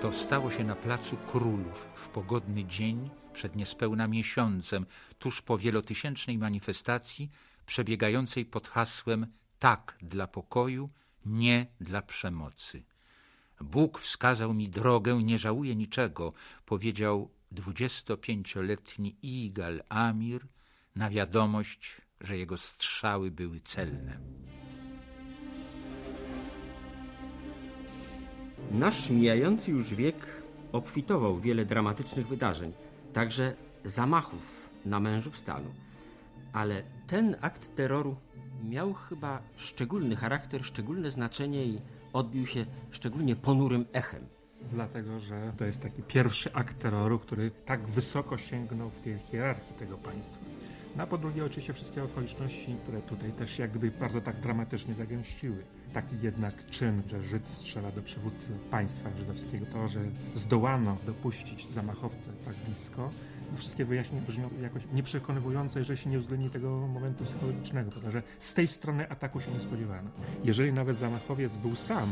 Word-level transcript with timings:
To 0.00 0.12
stało 0.12 0.50
się 0.50 0.64
na 0.64 0.76
Placu 0.76 1.16
Królów 1.16 1.88
w 1.94 2.08
pogodny 2.08 2.64
dzień 2.64 3.10
przed 3.32 3.56
niespełna 3.56 4.08
miesiącem, 4.08 4.86
tuż 5.18 5.42
po 5.42 5.58
wielotysięcznej 5.58 6.38
manifestacji 6.38 7.30
przebiegającej 7.66 8.44
pod 8.44 8.68
hasłem 8.68 9.26
tak 9.58 9.98
dla 10.02 10.26
pokoju, 10.26 10.90
nie 11.26 11.66
dla 11.80 12.02
przemocy. 12.02 12.82
Bóg 13.60 13.98
wskazał 13.98 14.54
mi 14.54 14.70
drogę, 14.70 15.22
nie 15.22 15.38
żałuję 15.38 15.76
niczego, 15.76 16.32
powiedział 16.66 17.30
dwudziestopięcioletni 17.52 19.16
Igal 19.22 19.82
Amir 19.88 20.46
na 20.96 21.10
wiadomość, 21.10 21.96
że 22.20 22.38
jego 22.38 22.56
strzały 22.56 23.30
były 23.30 23.60
celne. 23.60 24.20
Nasz 28.70 29.10
mijający 29.10 29.70
już 29.70 29.94
wiek 29.94 30.26
obfitował 30.72 31.40
wiele 31.40 31.64
dramatycznych 31.64 32.26
wydarzeń, 32.26 32.72
także 33.12 33.54
zamachów 33.84 34.70
na 34.84 35.00
mężów 35.00 35.38
stanu. 35.38 35.70
Ale 36.52 36.82
ten 37.06 37.36
akt 37.40 37.74
terroru 37.74 38.16
miał 38.64 38.94
chyba 38.94 39.42
szczególny 39.56 40.16
charakter, 40.16 40.64
szczególne 40.64 41.10
znaczenie 41.10 41.64
i 41.64 41.80
odbił 42.12 42.46
się 42.46 42.66
szczególnie 42.90 43.36
ponurym 43.36 43.84
echem. 43.92 44.26
Dlatego, 44.72 45.20
że 45.20 45.52
to 45.56 45.64
jest 45.64 45.82
taki 45.82 46.02
pierwszy 46.02 46.54
akt 46.54 46.78
terroru, 46.78 47.18
który 47.18 47.50
tak 47.50 47.88
wysoko 47.88 48.38
sięgnął 48.38 48.90
w 48.90 49.00
tej 49.00 49.18
hierarchii 49.18 49.74
tego 49.78 49.96
państwa. 49.96 50.44
No 50.96 51.02
a 51.02 51.06
po 51.06 51.18
drugie 51.18 51.44
oczywiście 51.44 51.72
wszystkie 51.72 52.04
okoliczności, 52.04 52.76
które 52.82 53.02
tutaj 53.02 53.32
też 53.32 53.58
jak 53.58 53.70
gdyby 53.70 53.90
bardzo 53.90 54.20
tak 54.20 54.40
dramatycznie 54.40 54.94
zagęściły. 54.94 55.64
Taki 55.92 56.16
jednak 56.22 56.70
czyn, 56.70 57.02
że 57.08 57.22
Żyd 57.22 57.48
strzela 57.48 57.90
do 57.90 58.02
przywódcy 58.02 58.48
państwa 58.70 59.10
żydowskiego, 59.18 59.66
to, 59.72 59.88
że 59.88 60.00
zdołano 60.34 60.96
dopuścić 61.06 61.72
zamachowcę 61.72 62.30
tak 62.44 62.54
blisko, 62.54 63.10
wszystkie 63.56 63.84
wyjaśnienia 63.84 64.22
brzmią 64.26 64.50
jakoś 64.62 64.82
nieprzekonywująco, 64.92 65.78
jeżeli 65.78 65.98
się 65.98 66.10
nie 66.10 66.18
uwzględni 66.18 66.50
tego 66.50 66.70
momentu 66.70 67.24
psychologicznego, 67.24 67.90
prawda, 67.90 68.10
że 68.10 68.22
z 68.38 68.54
tej 68.54 68.68
strony 68.68 69.10
ataku 69.10 69.40
się 69.40 69.50
nie 69.50 69.60
spodziewano. 69.60 70.10
Jeżeli 70.44 70.72
nawet 70.72 70.96
zamachowiec 70.96 71.56
był 71.56 71.76
sam, 71.76 72.08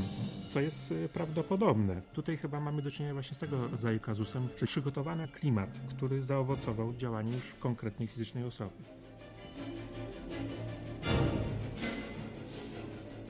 co 0.51 0.61
jest 0.61 0.93
y, 0.93 1.09
prawdopodobne, 1.09 2.03
tutaj 2.13 2.37
chyba 2.37 2.61
mamy 2.61 2.83
do 2.83 2.91
czynienia 2.91 3.15
właśnie 3.15 3.35
z 3.35 3.39
tego 3.39 3.69
rodzaju 3.69 4.01
kazusem, 4.01 4.49
że 4.59 4.67
przygotowano 4.67 5.29
klimat, 5.29 5.71
który 5.89 6.23
zaowocował 6.23 6.95
działaniem 6.95 7.35
już 7.35 7.55
konkretnej 7.61 8.09
fizycznej 8.09 8.45
osoby. 8.45 8.75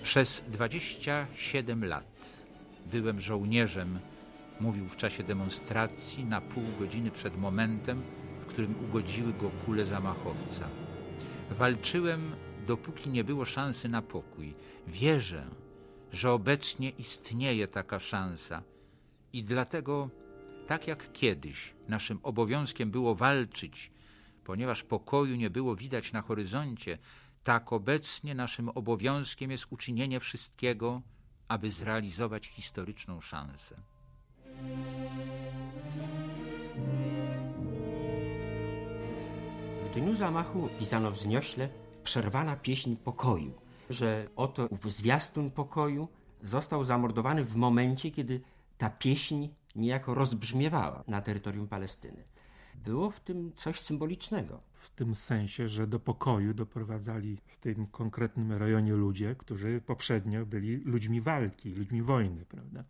Przez 0.02 0.42
27 0.48 1.84
lat 1.84 2.05
byłem 2.92 3.20
żołnierzem, 3.20 3.98
mówił 4.61 4.89
w 4.89 4.97
czasie 4.97 5.23
demonstracji 5.23 6.25
na 6.25 6.41
pół 6.41 6.64
godziny 6.78 7.11
przed 7.11 7.39
momentem, 7.39 8.03
w 8.41 8.47
którym 8.47 8.75
ugodziły 8.84 9.33
go 9.33 9.51
kule 9.67 9.87
zamachowca. 9.87 10.69
Walczyłem, 11.51 12.33
dopóki 12.67 13.11
nie 13.11 13.25
było 13.25 13.45
szansy 13.45 13.89
na 13.89 14.03
pokój. 14.03 14.55
Wierzę, 14.86 15.47
że 16.12 16.33
obecnie 16.33 16.91
istnieje 16.91 17.69
taka 17.69 17.98
szansa 18.01 18.62
i 19.33 19.42
dlatego, 19.42 20.11
tak 20.67 20.86
jak 20.86 21.12
kiedyś, 21.12 21.75
naszym 21.89 22.19
obowiązkiem 22.23 22.91
było 22.91 23.14
walczyć, 23.14 23.91
ponieważ 24.45 24.83
pokoju 24.83 25.36
nie 25.36 25.51
było 25.51 25.77
widać 25.77 26.12
na 26.12 26.23
horyzoncie, 26.23 26.98
tak 27.45 27.73
obecnie 27.73 28.34
naszym 28.34 28.69
obowiązkiem 28.69 29.51
jest 29.51 29.67
uczynienie 29.70 30.20
wszystkiego, 30.20 31.03
aby 31.48 31.70
zrealizować 31.70 32.47
historyczną 32.47 33.20
szansę. 33.20 33.77
W 39.84 39.95
dniu 39.95 40.14
zamachu 40.14 40.69
pisano 40.78 41.11
wzniośle 41.11 41.69
przerwana 42.05 42.57
pieśń 42.57 42.97
pokoju, 42.97 43.52
że 43.91 44.29
oto 44.36 44.67
ów 44.67 44.92
zwiastun 44.92 45.51
pokoju 45.51 46.08
został 46.42 46.85
zamordowany 46.85 47.45
w 47.45 47.57
momencie, 47.57 48.11
kiedy 48.11 48.41
ta 48.79 48.91
pieśń 48.91 49.48
niejako 49.77 50.14
rozbrzmiewała 50.14 51.05
na 51.07 51.20
terytorium 51.20 51.68
Palestyny. 51.68 52.24
Było 52.74 53.11
w 53.11 53.20
tym 53.20 53.52
coś 53.55 53.80
symbolicznego. 53.80 54.61
W 54.74 54.91
tym 54.91 55.14
sensie, 55.14 55.68
że 55.68 55.86
do 55.86 56.01
pokoju 56.01 56.55
doprowadzali 56.55 57.36
w 57.47 57.57
tym 57.57 57.86
konkretnym 57.86 58.52
rejonie 58.52 58.92
ludzie, 58.92 59.35
którzy 59.39 59.80
poprzednio 59.80 60.47
byli 60.47 60.77
ludźmi 60.77 61.20
walki, 61.20 61.74
ludźmi 61.74 62.02
wojny, 62.02 62.45
prawda? 62.45 62.85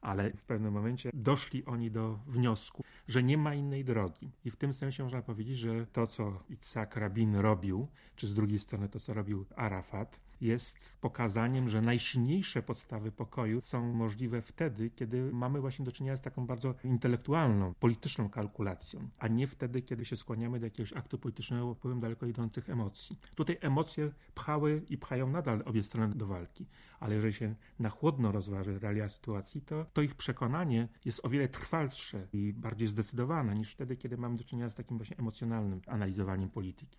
Ale 0.00 0.30
w 0.30 0.44
pewnym 0.44 0.72
momencie 0.72 1.10
doszli 1.14 1.64
oni 1.64 1.90
do 1.90 2.18
wniosku, 2.26 2.84
że 3.08 3.22
nie 3.22 3.38
ma 3.38 3.54
innej 3.54 3.84
drogi. 3.84 4.30
I 4.44 4.50
w 4.50 4.56
tym 4.56 4.72
sensie 4.74 5.02
można 5.02 5.22
powiedzieć, 5.22 5.58
że 5.58 5.86
to, 5.86 6.06
co 6.06 6.42
Itzhak 6.48 6.96
Rabin 6.96 7.36
robił, 7.36 7.88
czy 8.16 8.26
z 8.26 8.34
drugiej 8.34 8.58
strony 8.58 8.88
to, 8.88 9.00
co 9.00 9.14
robił 9.14 9.44
Arafat, 9.56 10.20
jest 10.40 10.98
pokazaniem, 11.00 11.68
że 11.68 11.82
najsilniejsze 11.82 12.62
podstawy 12.62 13.12
pokoju 13.12 13.60
są 13.60 13.92
możliwe 13.92 14.42
wtedy, 14.42 14.90
kiedy 14.90 15.32
mamy 15.32 15.60
właśnie 15.60 15.84
do 15.84 15.92
czynienia 15.92 16.16
z 16.16 16.22
taką 16.22 16.46
bardzo 16.46 16.74
intelektualną, 16.84 17.74
polityczną 17.74 18.28
kalkulacją, 18.28 19.08
a 19.18 19.28
nie 19.28 19.46
wtedy, 19.46 19.82
kiedy 19.82 20.04
się 20.04 20.16
skłaniamy 20.16 20.60
do 20.60 20.66
jakiegoś 20.66 20.92
aktu 20.92 21.18
politycznego 21.18 21.74
wpływem 21.74 22.00
daleko 22.00 22.26
idących 22.26 22.70
emocji. 22.70 23.18
Tutaj 23.34 23.58
emocje 23.60 24.10
pchały 24.34 24.82
i 24.88 24.98
pchają 24.98 25.30
nadal 25.30 25.62
obie 25.66 25.82
strony 25.82 26.14
do 26.14 26.26
walki, 26.26 26.66
ale 27.00 27.14
jeżeli 27.14 27.34
się 27.34 27.54
na 27.78 27.90
chłodno 27.90 28.32
rozważy 28.32 28.78
realia 28.78 29.08
sytuacji, 29.08 29.60
to, 29.60 29.86
to 29.92 30.02
ich 30.02 30.14
przekonanie 30.14 30.88
jest 31.04 31.20
o 31.24 31.28
wiele 31.28 31.48
trwalsze 31.48 32.28
i 32.32 32.52
bardziej 32.52 32.88
zdecydowane 32.88 33.54
niż 33.54 33.72
wtedy, 33.72 33.96
kiedy 33.96 34.16
mamy 34.16 34.36
do 34.36 34.44
czynienia 34.44 34.70
z 34.70 34.74
takim 34.74 34.96
właśnie 34.96 35.16
emocjonalnym 35.16 35.80
analizowaniem 35.86 36.50
polityki. 36.50 36.98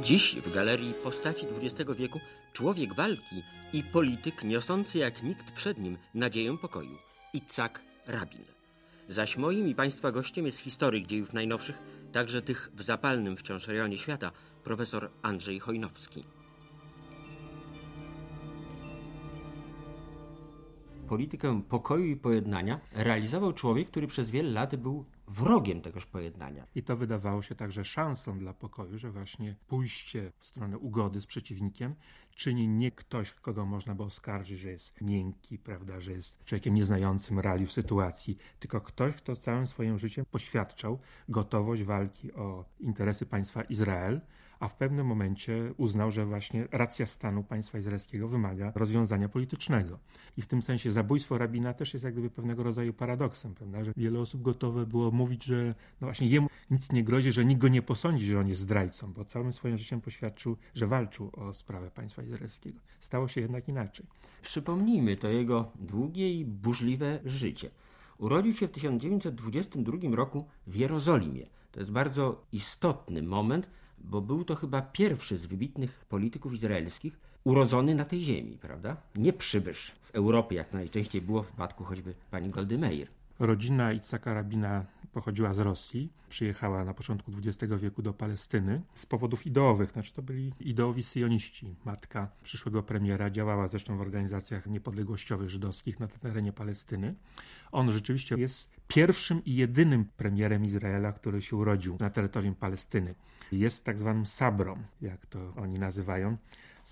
Dziś 0.00 0.36
w 0.36 0.54
galerii 0.54 0.94
postaci 0.94 1.46
XX 1.62 1.90
wieku 1.98 2.20
człowiek 2.52 2.94
walki 2.94 3.42
i 3.72 3.82
polityk 3.82 4.44
niosący 4.44 4.98
jak 4.98 5.22
nikt 5.22 5.52
przed 5.52 5.78
nim 5.78 5.98
nadzieję 6.14 6.58
pokoju 6.58 6.98
Itzak 7.32 7.82
Rabin. 8.06 8.44
Zaś 9.08 9.36
moim 9.36 9.68
i 9.68 9.74
Państwa 9.74 10.12
gościem 10.12 10.46
jest 10.46 10.58
historyk 10.58 11.06
dziejów 11.06 11.32
najnowszych, 11.32 11.78
także 12.12 12.42
tych 12.42 12.70
w 12.74 12.82
zapalnym 12.82 13.36
wciąż 13.36 13.68
rejonie 13.68 13.98
świata, 13.98 14.32
profesor 14.64 15.10
Andrzej 15.22 15.60
Chojnowski. 15.60 16.24
Politykę 21.08 21.62
pokoju 21.68 22.04
i 22.04 22.16
pojednania 22.16 22.80
realizował 22.92 23.52
człowiek, 23.52 23.88
który 23.88 24.06
przez 24.06 24.30
wiele 24.30 24.50
lat 24.50 24.76
był 24.76 25.04
wrogiem 25.32 25.80
tegoż 25.80 26.06
pojednania. 26.06 26.66
I 26.74 26.82
to 26.82 26.96
wydawało 26.96 27.42
się 27.42 27.54
także 27.54 27.84
szansą 27.84 28.38
dla 28.38 28.54
pokoju, 28.54 28.98
że 28.98 29.10
właśnie 29.10 29.56
pójście 29.68 30.32
w 30.38 30.46
stronę 30.46 30.78
ugody 30.78 31.20
z 31.20 31.26
przeciwnikiem 31.26 31.94
czyni 32.34 32.68
nie 32.68 32.90
ktoś, 32.90 33.32
kogo 33.32 33.66
można 33.66 33.94
by 33.94 34.02
oskarżyć, 34.02 34.58
że 34.58 34.70
jest 34.70 35.00
miękki, 35.00 35.58
prawda, 35.58 36.00
że 36.00 36.12
jest 36.12 36.44
człowiekiem 36.44 36.74
nieznającym 36.74 37.38
realiów 37.38 37.72
sytuacji, 37.72 38.38
tylko 38.58 38.80
ktoś, 38.80 39.14
kto 39.16 39.36
całym 39.36 39.66
swoim 39.66 39.98
życiem 39.98 40.24
poświadczał 40.30 40.98
gotowość 41.28 41.82
walki 41.82 42.32
o 42.32 42.64
interesy 42.80 43.26
państwa 43.26 43.62
Izrael, 43.62 44.20
a 44.62 44.68
w 44.68 44.74
pewnym 44.74 45.06
momencie 45.06 45.74
uznał, 45.76 46.10
że 46.10 46.26
właśnie 46.26 46.68
racja 46.72 47.06
stanu 47.06 47.44
państwa 47.44 47.78
izraelskiego 47.78 48.28
wymaga 48.28 48.72
rozwiązania 48.74 49.28
politycznego. 49.28 49.98
I 50.36 50.42
w 50.42 50.46
tym 50.46 50.62
sensie 50.62 50.92
zabójstwo 50.92 51.38
rabina 51.38 51.74
też 51.74 51.94
jest 51.94 52.04
jak 52.04 52.12
gdyby 52.12 52.30
pewnego 52.30 52.62
rodzaju 52.62 52.92
paradoksem, 52.92 53.54
prawda? 53.54 53.84
że 53.84 53.92
wiele 53.96 54.20
osób 54.20 54.42
gotowe 54.42 54.86
było 54.86 55.10
mówić, 55.10 55.44
że 55.44 55.74
no 56.00 56.06
właśnie 56.06 56.26
jemu 56.26 56.48
nic 56.70 56.92
nie 56.92 57.04
grozi, 57.04 57.32
że 57.32 57.44
nikt 57.44 57.60
go 57.60 57.68
nie 57.68 57.82
posądzi, 57.82 58.26
że 58.26 58.40
on 58.40 58.48
jest 58.48 58.60
zdrajcą, 58.60 59.12
bo 59.12 59.24
całym 59.24 59.52
swoim 59.52 59.78
życiem 59.78 60.00
poświadczył, 60.00 60.56
że 60.74 60.86
walczył 60.86 61.30
o 61.32 61.54
sprawę 61.54 61.90
państwa 61.90 62.22
izraelskiego. 62.22 62.80
Stało 63.00 63.28
się 63.28 63.40
jednak 63.40 63.68
inaczej. 63.68 64.06
Przypomnijmy 64.42 65.16
to 65.16 65.28
jego 65.28 65.72
długie 65.74 66.34
i 66.34 66.44
burzliwe 66.44 67.20
życie. 67.24 67.70
Urodził 68.18 68.52
się 68.52 68.68
w 68.68 68.70
1922 68.70 70.16
roku 70.16 70.44
w 70.66 70.74
Jerozolimie. 70.74 71.46
To 71.72 71.80
jest 71.80 71.92
bardzo 71.92 72.46
istotny 72.52 73.22
moment, 73.22 73.70
bo 74.04 74.20
był 74.20 74.44
to 74.44 74.54
chyba 74.54 74.82
pierwszy 74.82 75.38
z 75.38 75.46
wybitnych 75.46 76.04
polityków 76.08 76.54
izraelskich 76.54 77.18
urodzony 77.44 77.94
na 77.94 78.04
tej 78.04 78.22
ziemi, 78.22 78.58
prawda? 78.60 78.96
Nie 79.16 79.32
przybysz 79.32 79.92
z 80.02 80.10
Europy, 80.10 80.54
jak 80.54 80.72
najczęściej 80.72 81.22
było 81.22 81.42
w 81.42 81.46
przypadku 81.46 81.84
choćby 81.84 82.14
pani 82.30 82.50
Goldy 82.50 82.78
Meir. 82.78 83.08
Rodzina 83.38 83.92
Itzaka 83.92 84.34
Rabina 84.34 84.86
pochodziła 85.12 85.54
z 85.54 85.58
Rosji, 85.58 86.12
przyjechała 86.28 86.84
na 86.84 86.94
początku 86.94 87.32
XX 87.38 87.72
wieku 87.80 88.02
do 88.02 88.12
Palestyny 88.12 88.82
z 88.94 89.06
powodów 89.06 89.46
ideowych, 89.46 89.90
znaczy 89.90 90.12
to 90.12 90.22
byli 90.22 90.52
ideowi 90.60 91.02
syjoniści. 91.02 91.74
Matka 91.84 92.28
przyszłego 92.42 92.82
premiera 92.82 93.30
działała 93.30 93.68
zresztą 93.68 93.96
w 93.96 94.00
organizacjach 94.00 94.66
niepodległościowych 94.66 95.50
żydowskich 95.50 96.00
na 96.00 96.08
terenie 96.08 96.52
Palestyny. 96.52 97.14
On 97.72 97.92
rzeczywiście 97.92 98.36
jest 98.36 98.70
pierwszym 98.94 99.44
i 99.44 99.56
jedynym 99.56 100.04
premierem 100.16 100.64
Izraela, 100.64 101.12
który 101.12 101.42
się 101.42 101.56
urodził 101.56 101.96
na 102.00 102.10
terytorium 102.10 102.54
Palestyny. 102.54 103.14
Jest 103.52 103.84
tak 103.84 103.98
zwanym 103.98 104.26
sabrą, 104.26 104.76
jak 105.00 105.26
to 105.26 105.54
oni 105.56 105.78
nazywają 105.78 106.36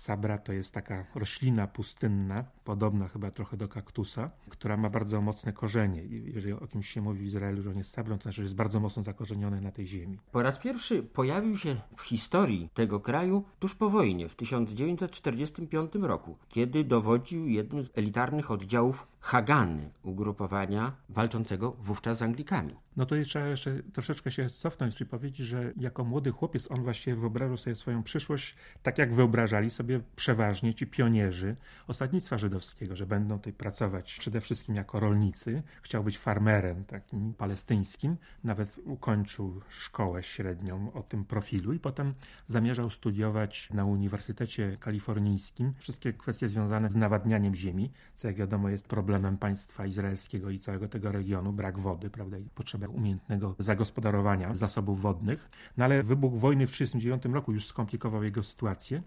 Sabra 0.01 0.37
to 0.37 0.53
jest 0.53 0.73
taka 0.73 1.05
roślina 1.15 1.67
pustynna, 1.67 2.43
podobna 2.63 3.07
chyba 3.07 3.31
trochę 3.31 3.57
do 3.57 3.67
kaktusa, 3.67 4.31
która 4.49 4.77
ma 4.77 4.89
bardzo 4.89 5.21
mocne 5.21 5.53
korzenie. 5.53 6.03
Jeżeli 6.03 6.53
o 6.53 6.67
kimś 6.67 6.89
się 6.89 7.01
mówi 7.01 7.19
w 7.19 7.23
Izraelu, 7.23 7.61
że 7.61 7.69
on 7.69 7.77
jest 7.77 7.91
sabrą, 7.91 8.17
to 8.17 8.23
znaczy, 8.23 8.35
że 8.35 8.43
jest 8.43 8.55
bardzo 8.55 8.79
mocno 8.79 9.03
zakorzeniony 9.03 9.61
na 9.61 9.71
tej 9.71 9.87
ziemi. 9.87 10.19
Po 10.31 10.41
raz 10.41 10.59
pierwszy 10.59 11.03
pojawił 11.03 11.57
się 11.57 11.75
w 11.97 12.01
historii 12.01 12.69
tego 12.73 12.99
kraju 12.99 13.43
tuż 13.59 13.75
po 13.75 13.89
wojnie, 13.89 14.29
w 14.29 14.35
1945 14.35 15.91
roku, 15.95 16.37
kiedy 16.49 16.83
dowodził 16.83 17.47
jednym 17.47 17.85
z 17.85 17.89
elitarnych 17.95 18.51
oddziałów 18.51 19.07
Hagany, 19.19 19.89
ugrupowania 20.03 20.95
walczącego 21.09 21.71
wówczas 21.71 22.17
z 22.17 22.21
Anglikami. 22.21 22.75
No 22.97 23.05
to 23.05 23.15
trzeba 23.25 23.47
jeszcze 23.47 23.83
troszeczkę 23.93 24.31
się 24.31 24.49
cofnąć 24.49 25.01
i 25.01 25.05
powiedzieć, 25.05 25.47
że 25.47 25.73
jako 25.77 26.03
młody 26.03 26.31
chłopiec 26.31 26.71
on 26.71 26.83
właśnie 26.83 27.15
wyobrażał 27.15 27.57
sobie 27.57 27.75
swoją 27.75 28.03
przyszłość 28.03 28.55
tak, 28.83 28.97
jak 28.97 29.13
wyobrażali 29.13 29.69
sobie 29.69 29.99
przeważnie 30.15 30.73
ci 30.73 30.87
pionierzy 30.87 31.55
osadnictwa 31.87 32.37
żydowskiego, 32.37 32.95
że 32.95 33.05
będą 33.05 33.37
tutaj 33.37 33.53
pracować 33.53 34.17
przede 34.19 34.41
wszystkim 34.41 34.75
jako 34.75 34.99
rolnicy. 34.99 35.63
Chciał 35.81 36.03
być 36.03 36.17
farmerem 36.17 36.85
takim 36.85 37.33
palestyńskim. 37.33 38.17
Nawet 38.43 38.77
ukończył 38.85 39.61
szkołę 39.69 40.23
średnią 40.23 40.93
o 40.93 41.03
tym 41.03 41.25
profilu 41.25 41.73
i 41.73 41.79
potem 41.79 42.13
zamierzał 42.47 42.89
studiować 42.89 43.69
na 43.73 43.85
Uniwersytecie 43.85 44.77
Kalifornijskim 44.79 45.73
wszystkie 45.77 46.13
kwestie 46.13 46.49
związane 46.49 46.89
z 46.89 46.95
nawadnianiem 46.95 47.55
ziemi, 47.55 47.91
co 48.17 48.27
jak 48.27 48.37
wiadomo 48.37 48.69
jest 48.69 48.87
problemem 48.87 49.37
państwa 49.37 49.85
izraelskiego 49.85 50.49
i 50.49 50.59
całego 50.59 50.87
tego 50.87 51.11
regionu, 51.11 51.53
brak 51.53 51.79
wody, 51.79 52.09
prawda, 52.09 52.37
i 52.37 52.49
potrzeba 52.55 52.80
umiejętnego 52.89 53.55
zagospodarowania 53.59 54.55
zasobów 54.55 55.01
wodnych. 55.01 55.49
No 55.77 55.85
ale 55.85 56.03
wybuch 56.03 56.39
wojny 56.39 56.67
w 56.67 56.71
1939 56.71 57.35
roku 57.35 57.51
już 57.51 57.65
skomplikował 57.65 58.23
jego 58.23 58.43
sytuację 58.43 59.01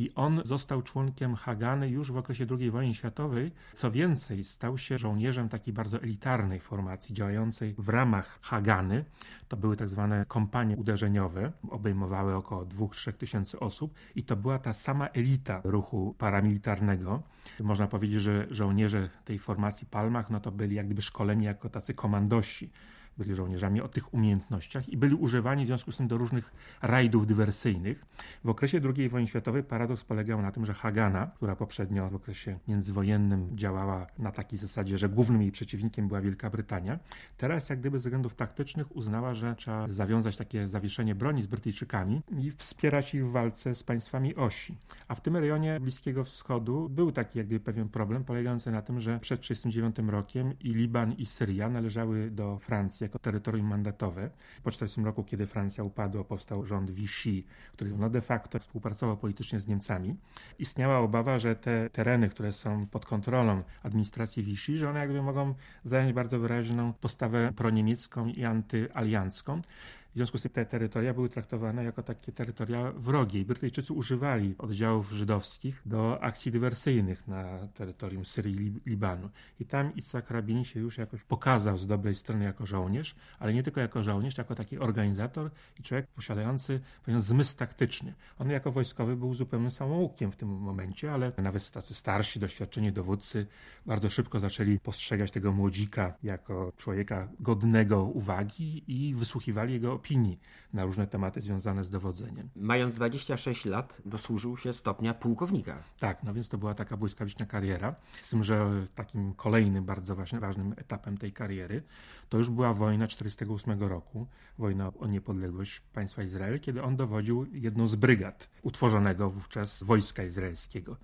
i 0.00 0.14
on 0.14 0.42
został 0.44 0.82
członkiem 0.82 1.34
Hagany 1.34 1.88
już 1.88 2.12
w 2.12 2.16
okresie 2.16 2.46
II 2.50 2.70
wojny 2.70 2.94
światowej. 2.94 3.52
Co 3.74 3.90
więcej, 3.90 4.44
stał 4.44 4.78
się 4.78 4.98
żołnierzem 4.98 5.48
takiej 5.48 5.74
bardzo 5.74 6.02
elitarnej 6.02 6.60
formacji 6.60 7.14
działającej 7.14 7.74
w 7.78 7.88
ramach 7.88 8.38
Hagany. 8.42 9.04
To 9.48 9.56
były 9.56 9.76
tak 9.76 9.88
zwane 9.88 10.24
kompanie 10.28 10.76
uderzeniowe, 10.76 11.52
obejmowały 11.70 12.34
około 12.34 12.64
2-3 12.64 13.12
tysięcy 13.12 13.60
osób 13.60 13.94
i 14.14 14.22
to 14.22 14.36
była 14.36 14.58
ta 14.58 14.72
sama 14.72 15.06
elita 15.06 15.60
ruchu 15.64 16.14
paramilitarnego. 16.18 17.22
Można 17.60 17.86
powiedzieć, 17.86 18.20
że 18.20 18.46
żołnierze 18.50 19.08
tej 19.24 19.38
formacji 19.38 19.86
Palmach 19.86 20.30
no 20.30 20.40
to 20.40 20.52
byli 20.52 20.76
jak 20.76 20.86
gdyby 20.86 21.02
szkoleni 21.02 21.44
jako 21.44 21.68
tacy 21.68 21.94
komandosi 21.94 22.70
byli 23.18 23.34
żołnierzami 23.34 23.80
o 23.80 23.88
tych 23.88 24.14
umiejętnościach 24.14 24.88
i 24.88 24.96
byli 24.96 25.14
używani 25.14 25.64
w 25.64 25.66
związku 25.66 25.92
z 25.92 25.96
tym 25.96 26.08
do 26.08 26.18
różnych 26.18 26.52
rajdów 26.82 27.26
dywersyjnych. 27.26 28.04
W 28.44 28.48
okresie 28.48 28.80
II 28.96 29.08
wojny 29.08 29.28
światowej 29.28 29.62
paradoks 29.62 30.04
polegał 30.04 30.42
na 30.42 30.52
tym, 30.52 30.66
że 30.66 30.74
Hagana, 30.74 31.26
która 31.26 31.56
poprzednio 31.56 32.10
w 32.10 32.14
okresie 32.14 32.58
międzywojennym 32.68 33.56
działała 33.56 34.06
na 34.18 34.32
takiej 34.32 34.58
zasadzie, 34.58 34.98
że 34.98 35.08
głównym 35.08 35.42
jej 35.42 35.52
przeciwnikiem 35.52 36.08
była 36.08 36.20
Wielka 36.20 36.50
Brytania, 36.50 36.98
teraz 37.36 37.68
jak 37.68 37.80
gdyby 37.80 37.98
ze 37.98 38.08
względów 38.08 38.34
taktycznych 38.34 38.96
uznała, 38.96 39.34
że 39.34 39.54
trzeba 39.54 39.88
zawiązać 39.88 40.36
takie 40.36 40.68
zawieszenie 40.68 41.14
broni 41.14 41.42
z 41.42 41.46
Brytyjczykami 41.46 42.22
i 42.38 42.50
wspierać 42.50 43.14
ich 43.14 43.26
w 43.26 43.30
walce 43.30 43.74
z 43.74 43.82
państwami 43.82 44.34
osi. 44.34 44.76
A 45.08 45.14
w 45.14 45.20
tym 45.20 45.36
rejonie 45.36 45.80
Bliskiego 45.80 46.24
Wschodu 46.24 46.88
był 46.88 47.12
taki 47.12 47.38
jak 47.38 47.46
gdyby 47.46 47.64
pewien 47.64 47.88
problem 47.88 48.24
polegający 48.24 48.70
na 48.70 48.82
tym, 48.82 49.00
że 49.00 49.20
przed 49.20 49.40
1939 49.40 50.12
rokiem 50.12 50.54
i 50.60 50.74
Liban 50.74 51.12
i 51.12 51.26
Syria 51.26 51.68
należały 51.68 52.30
do 52.30 52.58
Francji 52.58 52.99
jako 53.04 53.18
terytorium 53.18 53.66
mandatowe. 53.66 54.30
Po 54.62 54.70
1940 54.70 55.04
roku, 55.04 55.24
kiedy 55.24 55.46
Francja 55.46 55.84
upadła, 55.84 56.24
powstał 56.24 56.66
rząd 56.66 56.90
Vichy, 56.90 57.42
który 57.72 57.90
no 57.96 58.10
de 58.10 58.20
facto 58.20 58.58
współpracował 58.58 59.16
politycznie 59.16 59.60
z 59.60 59.66
Niemcami. 59.66 60.16
Istniała 60.58 60.98
obawa, 60.98 61.38
że 61.38 61.56
te 61.56 61.90
tereny, 61.90 62.28
które 62.28 62.52
są 62.52 62.86
pod 62.86 63.06
kontrolą 63.06 63.62
administracji 63.82 64.42
Vichy, 64.42 64.78
że 64.78 64.90
one 64.90 65.00
jakby 65.00 65.22
mogą 65.22 65.54
zająć 65.84 66.12
bardzo 66.12 66.38
wyraźną 66.38 66.92
postawę 66.92 67.52
proniemiecką 67.56 68.26
i 68.26 68.44
antyaliancką. 68.44 69.62
W 70.10 70.16
związku 70.16 70.38
z 70.38 70.42
tym 70.42 70.50
te 70.50 70.66
terytoria 70.66 71.14
były 71.14 71.28
traktowane 71.28 71.84
jako 71.84 72.02
takie 72.02 72.32
terytoria 72.32 72.92
wrogie 72.92 73.44
Brytyjczycy 73.44 73.92
używali 73.92 74.54
oddziałów 74.58 75.10
żydowskich 75.12 75.82
do 75.86 76.22
akcji 76.22 76.52
dywersyjnych 76.52 77.28
na 77.28 77.68
terytorium 77.74 78.24
Syrii 78.24 78.66
i 78.66 78.90
Libanu. 78.90 79.28
I 79.60 79.64
tam 79.64 79.94
Isaac 79.94 80.30
Rabin 80.30 80.64
się 80.64 80.80
już 80.80 80.98
jakoś 80.98 81.22
pokazał 81.22 81.78
z 81.78 81.86
dobrej 81.86 82.14
strony 82.14 82.44
jako 82.44 82.66
żołnierz, 82.66 83.14
ale 83.38 83.54
nie 83.54 83.62
tylko 83.62 83.80
jako 83.80 84.04
żołnierz, 84.04 84.38
jako 84.38 84.54
taki 84.54 84.78
organizator 84.78 85.50
i 85.80 85.82
człowiek 85.82 86.06
posiadający 86.06 86.80
pewien 87.04 87.22
zmysł 87.22 87.56
taktyczny. 87.56 88.14
On 88.38 88.50
jako 88.50 88.72
wojskowy 88.72 89.16
był 89.16 89.34
zupełnym 89.34 89.70
samoukiem 89.70 90.32
w 90.32 90.36
tym 90.36 90.48
momencie, 90.48 91.12
ale 91.12 91.32
nawet 91.42 91.70
tacy 91.70 91.94
starsi, 91.94 92.40
doświadczeni 92.40 92.92
dowódcy 92.92 93.46
bardzo 93.86 94.10
szybko 94.10 94.40
zaczęli 94.40 94.78
postrzegać 94.78 95.30
tego 95.30 95.52
młodzika 95.52 96.14
jako 96.22 96.72
człowieka 96.76 97.28
godnego 97.40 98.04
uwagi 98.04 98.84
i 98.86 99.14
wysłuchiwali 99.14 99.72
jego 99.72 99.99
opinii 100.00 100.40
na 100.72 100.84
różne 100.84 101.06
tematy 101.06 101.40
związane 101.40 101.84
z 101.84 101.90
dowodzeniem. 101.90 102.48
Mając 102.56 102.94
26 102.94 103.64
lat, 103.64 103.96
dosłużył 104.04 104.56
się 104.56 104.72
stopnia 104.72 105.14
pułkownika. 105.14 105.82
Tak, 105.98 106.22
no 106.22 106.34
więc 106.34 106.48
to 106.48 106.58
była 106.58 106.74
taka 106.74 106.96
błyskawiczna 106.96 107.46
kariera. 107.46 107.94
Z 108.22 108.30
tym, 108.30 108.42
że 108.42 108.86
takim 108.94 109.34
kolejnym 109.34 109.84
bardzo 109.84 110.16
ważnym 110.16 110.74
etapem 110.76 111.18
tej 111.18 111.32
kariery 111.32 111.82
to 112.28 112.38
już 112.38 112.50
była 112.50 112.74
wojna 112.74 113.06
1948 113.06 113.88
roku, 113.88 114.26
wojna 114.58 114.92
o 114.98 115.06
niepodległość 115.06 115.80
państwa 115.80 116.22
Izrael, 116.22 116.60
kiedy 116.60 116.82
on 116.82 116.96
dowodził 116.96 117.46
jedną 117.52 117.88
z 117.88 117.96
brygad 117.96 118.48
utworzonego 118.62 119.30
wówczas 119.30 119.82
wojska 119.82 120.22
izraelskiego 120.24 120.96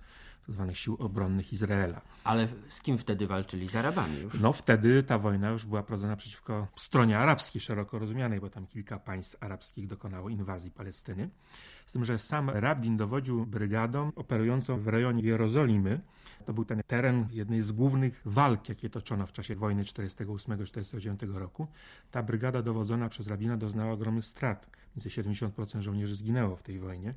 tzw. 0.47 0.71
sił 0.73 0.95
obronnych 0.99 1.53
Izraela. 1.53 2.01
Ale 2.23 2.47
z 2.69 2.81
kim 2.81 2.97
wtedy 2.97 3.27
walczyli? 3.27 3.67
Z 3.67 3.75
Arabami 3.75 4.19
już? 4.19 4.33
No 4.39 4.53
wtedy 4.53 5.03
ta 5.03 5.19
wojna 5.19 5.49
już 5.49 5.65
była 5.65 5.83
prowadzona 5.83 6.15
przeciwko 6.15 6.67
stronie 6.75 7.19
arabskiej, 7.19 7.61
szeroko 7.61 7.99
rozumianej, 7.99 8.39
bo 8.39 8.49
tam 8.49 8.67
kilka 8.67 8.99
państw 8.99 9.43
arabskich 9.43 9.87
dokonało 9.87 10.29
inwazji 10.29 10.71
Palestyny. 10.71 11.29
Z 11.85 11.91
tym, 11.91 12.05
że 12.05 12.17
sam 12.17 12.49
rabin 12.49 12.97
dowodził 12.97 13.45
brygadą 13.45 14.11
operującą 14.15 14.79
w 14.79 14.87
rejonie 14.87 15.23
Jerozolimy. 15.23 16.01
To 16.45 16.53
był 16.53 16.65
ten 16.65 16.81
teren 16.87 17.27
jednej 17.31 17.61
z 17.61 17.71
głównych 17.71 18.21
walk, 18.25 18.69
jakie 18.69 18.89
toczono 18.89 19.25
w 19.25 19.31
czasie 19.31 19.55
wojny 19.55 19.83
48-49 19.83 21.35
roku. 21.35 21.67
Ta 22.11 22.23
brygada 22.23 22.61
dowodzona 22.61 23.09
przez 23.09 23.27
rabina 23.27 23.57
doznała 23.57 23.93
ogromnych 23.93 24.25
strat. 24.25 24.69
Między 24.95 25.09
70% 25.09 25.81
żołnierzy 25.81 26.15
zginęło 26.15 26.55
w 26.55 26.63
tej 26.63 26.79
wojnie. 26.79 27.13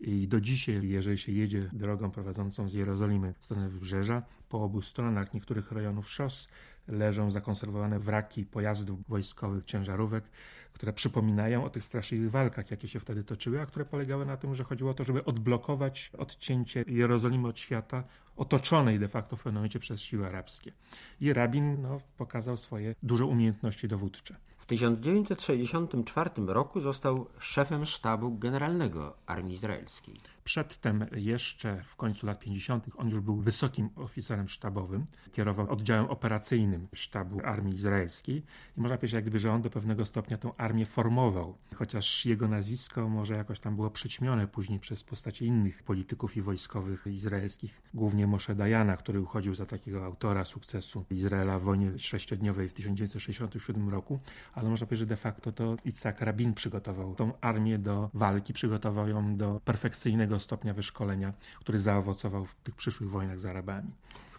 I 0.00 0.28
do 0.28 0.40
dzisiaj, 0.40 0.88
jeżeli 0.88 1.18
się 1.18 1.32
jedzie 1.32 1.70
drogą 1.72 2.10
prowadzącą 2.10 2.68
z 2.68 2.74
Jerozolimy 2.74 3.34
w 3.38 3.44
stronę 3.44 3.68
wybrzeża, 3.68 4.22
po 4.48 4.62
obu 4.62 4.82
stronach 4.82 5.34
niektórych 5.34 5.72
rejonów 5.72 6.10
szos 6.10 6.48
leżą 6.88 7.30
zakonserwowane 7.30 7.98
wraki 7.98 8.44
pojazdów 8.44 9.08
wojskowych, 9.08 9.64
ciężarówek, 9.64 10.24
które 10.72 10.92
przypominają 10.92 11.64
o 11.64 11.70
tych 11.70 11.84
straszliwych 11.84 12.30
walkach, 12.30 12.70
jakie 12.70 12.88
się 12.88 13.00
wtedy 13.00 13.24
toczyły, 13.24 13.60
a 13.60 13.66
które 13.66 13.84
polegały 13.84 14.26
na 14.26 14.36
tym, 14.36 14.54
że 14.54 14.64
chodziło 14.64 14.90
o 14.90 14.94
to, 14.94 15.04
żeby 15.04 15.24
odblokować 15.24 16.10
odcięcie 16.18 16.84
Jerozolimy 16.86 17.48
od 17.48 17.58
świata, 17.58 18.04
otoczonej 18.36 18.98
de 18.98 19.08
facto 19.08 19.36
w 19.36 19.42
pewnym 19.42 19.54
momencie 19.54 19.78
przez 19.78 20.00
siły 20.00 20.26
arabskie. 20.26 20.72
I 21.20 21.32
rabin 21.32 21.82
no, 21.82 22.00
pokazał 22.16 22.56
swoje 22.56 22.94
duże 23.02 23.24
umiejętności 23.24 23.88
dowódcze. 23.88 24.36
W 24.64 24.66
1964 24.66 26.30
roku 26.46 26.80
został 26.80 27.26
szefem 27.38 27.86
sztabu 27.86 28.38
generalnego 28.38 29.16
Armii 29.26 29.54
Izraelskiej. 29.54 30.16
Przedtem 30.44 31.06
jeszcze 31.12 31.82
w 31.84 31.96
końcu 31.96 32.26
lat 32.26 32.40
50. 32.40 32.86
on 32.96 33.08
już 33.08 33.20
był 33.20 33.36
wysokim 33.36 33.90
oficerem 33.96 34.48
sztabowym, 34.48 35.06
kierował 35.32 35.70
oddziałem 35.70 36.06
operacyjnym 36.06 36.88
sztabu 36.94 37.40
Armii 37.44 37.74
Izraelskiej 37.74 38.36
i 38.76 38.80
można 38.80 38.96
powiedzieć, 38.96 39.14
jak 39.14 39.24
gdyby, 39.24 39.38
że 39.38 39.52
on 39.52 39.62
do 39.62 39.70
pewnego 39.70 40.06
stopnia 40.06 40.38
tę 40.38 40.50
armię 40.56 40.86
formował, 40.86 41.58
chociaż 41.74 42.26
jego 42.26 42.48
nazwisko 42.48 43.08
może 43.08 43.34
jakoś 43.34 43.60
tam 43.60 43.76
było 43.76 43.90
przyćmione 43.90 44.46
później 44.48 44.80
przez 44.80 45.04
postacie 45.04 45.46
innych 45.46 45.82
polityków 45.82 46.36
i 46.36 46.42
wojskowych 46.42 47.06
izraelskich, 47.06 47.82
głównie 47.94 48.26
Moshe 48.26 48.54
Dayana, 48.54 48.96
który 48.96 49.20
uchodził 49.20 49.54
za 49.54 49.66
takiego 49.66 50.04
autora 50.04 50.44
sukcesu 50.44 51.04
Izraela 51.10 51.58
w 51.58 51.62
wojnie 51.62 51.98
sześciodniowej 51.98 52.68
w 52.68 52.72
1967 52.72 53.88
roku, 53.88 54.20
ale 54.54 54.68
można 54.68 54.86
powiedzieć, 54.86 55.00
że 55.00 55.06
de 55.06 55.16
facto 55.16 55.52
to 55.52 55.76
Itzhak 55.84 56.20
Rabin 56.20 56.54
przygotował 56.54 57.14
tą 57.14 57.40
armię 57.40 57.78
do 57.78 58.10
walki, 58.14 58.52
przygotował 58.52 59.08
ją 59.08 59.36
do 59.36 59.60
perfekcyjnego 59.64 60.33
stopnia 60.38 60.74
wyszkolenia, 60.74 61.32
który 61.60 61.80
zaowocował 61.80 62.46
w 62.46 62.54
tych 62.54 62.74
przyszłych 62.74 63.10
wojnach 63.10 63.40
z 63.40 63.46
Arabami. 63.46 63.90